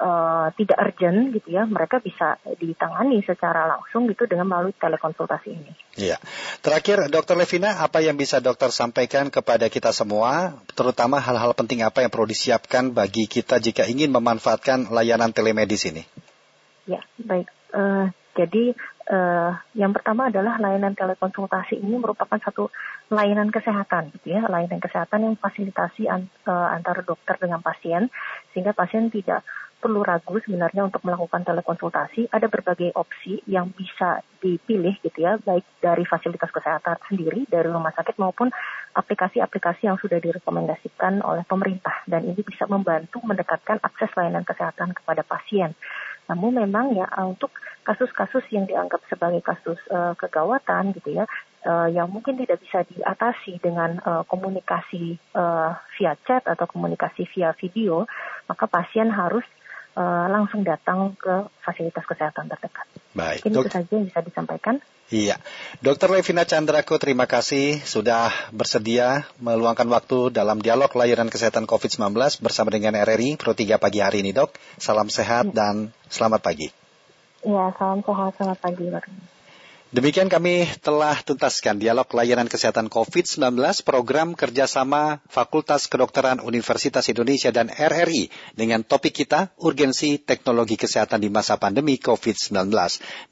uh, 0.00 0.48
tidak 0.54 0.78
urgent 0.78 1.32
gitu 1.34 1.48
ya, 1.56 1.64
mereka 1.64 1.98
bisa 2.00 2.36
ditangani 2.60 3.24
secara 3.24 3.66
langsung 3.66 4.06
gitu 4.08 4.28
dengan 4.28 4.46
melalui 4.48 4.76
telekonsultasi 4.76 5.48
ini. 5.50 5.72
Iya. 5.96 6.20
Terakhir, 6.60 7.08
Dokter 7.08 7.34
Levina, 7.36 7.80
apa 7.80 8.04
yang 8.04 8.14
bisa 8.20 8.38
dokter 8.40 8.68
sampaikan 8.68 9.32
kepada 9.32 9.66
kita 9.72 9.90
semua, 9.96 10.60
terutama 10.76 11.18
hal-hal 11.18 11.56
penting 11.56 11.80
apa 11.82 12.04
yang 12.04 12.12
perlu 12.12 12.28
disiapkan 12.28 12.92
bagi 12.92 13.26
kita 13.26 13.58
jika 13.58 13.88
ingin 13.88 14.12
memanfaatkan 14.12 14.92
layanan 14.92 15.32
telemedis 15.32 15.88
ini? 15.88 16.04
Ya, 16.86 17.02
baik. 17.18 17.48
Uh, 17.74 18.12
jadi 18.36 18.76
uh, 19.08 19.56
yang 19.72 19.96
pertama 19.96 20.28
adalah 20.28 20.60
layanan 20.60 20.92
telekonsultasi 20.92 21.80
ini 21.80 21.96
merupakan 21.96 22.36
satu 22.36 22.68
layanan 23.08 23.48
kesehatan, 23.48 24.12
gitu 24.18 24.36
ya, 24.36 24.44
layanan 24.44 24.78
kesehatan 24.78 25.24
yang 25.24 25.34
fasilitasi 25.40 26.04
an, 26.06 26.28
uh, 26.44 26.68
antara 26.76 27.00
dokter 27.00 27.40
dengan 27.40 27.64
pasien, 27.64 28.12
sehingga 28.52 28.76
pasien 28.76 29.08
tidak 29.08 29.40
perlu 29.76 30.00
ragu 30.02 30.40
sebenarnya 30.42 30.88
untuk 30.88 31.04
melakukan 31.04 31.44
telekonsultasi. 31.44 32.32
Ada 32.32 32.48
berbagai 32.48 32.96
opsi 32.96 33.44
yang 33.46 33.70
bisa 33.70 34.24
dipilih 34.40 34.96
gitu 35.04 35.18
ya, 35.22 35.36
baik 35.40 35.64
dari 35.78 36.04
fasilitas 36.08 36.48
kesehatan 36.50 36.96
sendiri, 37.06 37.44
dari 37.46 37.68
rumah 37.68 37.92
sakit 37.92 38.16
maupun 38.18 38.50
aplikasi-aplikasi 38.96 39.86
yang 39.86 40.00
sudah 40.00 40.18
direkomendasikan 40.18 41.20
oleh 41.20 41.44
pemerintah. 41.44 42.02
Dan 42.08 42.24
ini 42.26 42.40
bisa 42.40 42.64
membantu 42.66 43.20
mendekatkan 43.22 43.78
akses 43.84 44.10
layanan 44.16 44.42
kesehatan 44.42 44.96
kepada 44.96 45.22
pasien. 45.22 45.76
Namun 46.26 46.58
memang 46.58 46.90
ya 46.96 47.06
untuk 47.22 47.54
kasus-kasus 47.86 48.42
yang 48.50 48.66
dianggap 48.66 48.98
sebagai 49.06 49.38
kasus 49.46 49.78
uh, 49.94 50.18
kegawatan 50.18 50.90
gitu 50.98 51.22
ya, 51.22 51.24
uh, 51.62 51.86
yang 51.86 52.10
mungkin 52.10 52.34
tidak 52.34 52.58
bisa 52.58 52.82
diatasi 52.82 53.62
dengan 53.62 54.02
uh, 54.02 54.26
komunikasi 54.26 55.22
uh, 55.38 55.78
via 55.94 56.18
chat 56.26 56.42
atau 56.42 56.66
komunikasi 56.66 57.30
via 57.30 57.54
video, 57.54 58.10
maka 58.50 58.66
pasien 58.66 59.06
harus 59.14 59.46
uh, 59.96 60.26
langsung 60.28 60.62
datang 60.62 61.16
ke 61.16 61.48
fasilitas 61.64 62.04
kesehatan 62.04 62.46
terdekat. 62.52 62.86
Baik. 63.16 63.42
Mungkin 63.48 63.64
itu 63.64 63.72
saja 63.72 63.92
yang 63.96 64.06
bisa 64.06 64.20
disampaikan. 64.22 64.76
Iya, 65.06 65.38
Dokter 65.78 66.10
Levina 66.10 66.42
Chandraku, 66.42 66.98
terima 66.98 67.30
kasih 67.30 67.78
sudah 67.86 68.26
bersedia 68.50 69.22
meluangkan 69.38 69.86
waktu 69.86 70.34
dalam 70.34 70.58
dialog 70.58 70.90
layanan 70.98 71.30
kesehatan 71.30 71.62
COVID-19 71.62 72.10
bersama 72.42 72.74
dengan 72.74 72.98
RRI 72.98 73.38
Pro 73.38 73.54
3 73.54 73.78
pagi 73.78 74.02
hari 74.02 74.26
ini, 74.26 74.34
dok. 74.34 74.50
Salam 74.82 75.06
sehat 75.06 75.54
ya. 75.54 75.62
dan 75.62 75.94
selamat 76.10 76.42
pagi. 76.42 76.74
Iya, 77.46 77.70
salam 77.78 78.02
sehat, 78.02 78.34
selamat 78.34 78.58
pagi. 78.58 78.86
Demikian 79.96 80.28
kami 80.28 80.68
telah 80.84 81.24
tuntaskan 81.24 81.80
dialog 81.80 82.04
layanan 82.12 82.52
kesehatan 82.52 82.92
COVID-19 82.92 83.56
program 83.80 84.36
kerjasama 84.36 85.24
Fakultas 85.24 85.88
Kedokteran 85.88 86.44
Universitas 86.44 87.08
Indonesia 87.08 87.48
dan 87.48 87.72
RRI 87.72 88.28
dengan 88.52 88.84
topik 88.84 89.24
kita 89.24 89.56
urgensi 89.56 90.20
teknologi 90.20 90.76
kesehatan 90.76 91.24
di 91.24 91.32
masa 91.32 91.56
pandemi 91.56 91.96
COVID-19. 91.96 92.68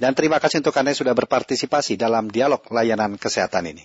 Dan 0.00 0.16
terima 0.16 0.40
kasih 0.40 0.64
untuk 0.64 0.72
Anda 0.80 0.96
yang 0.96 1.04
sudah 1.04 1.12
berpartisipasi 1.12 2.00
dalam 2.00 2.32
dialog 2.32 2.64
layanan 2.72 3.20
kesehatan 3.20 3.68
ini. 3.68 3.84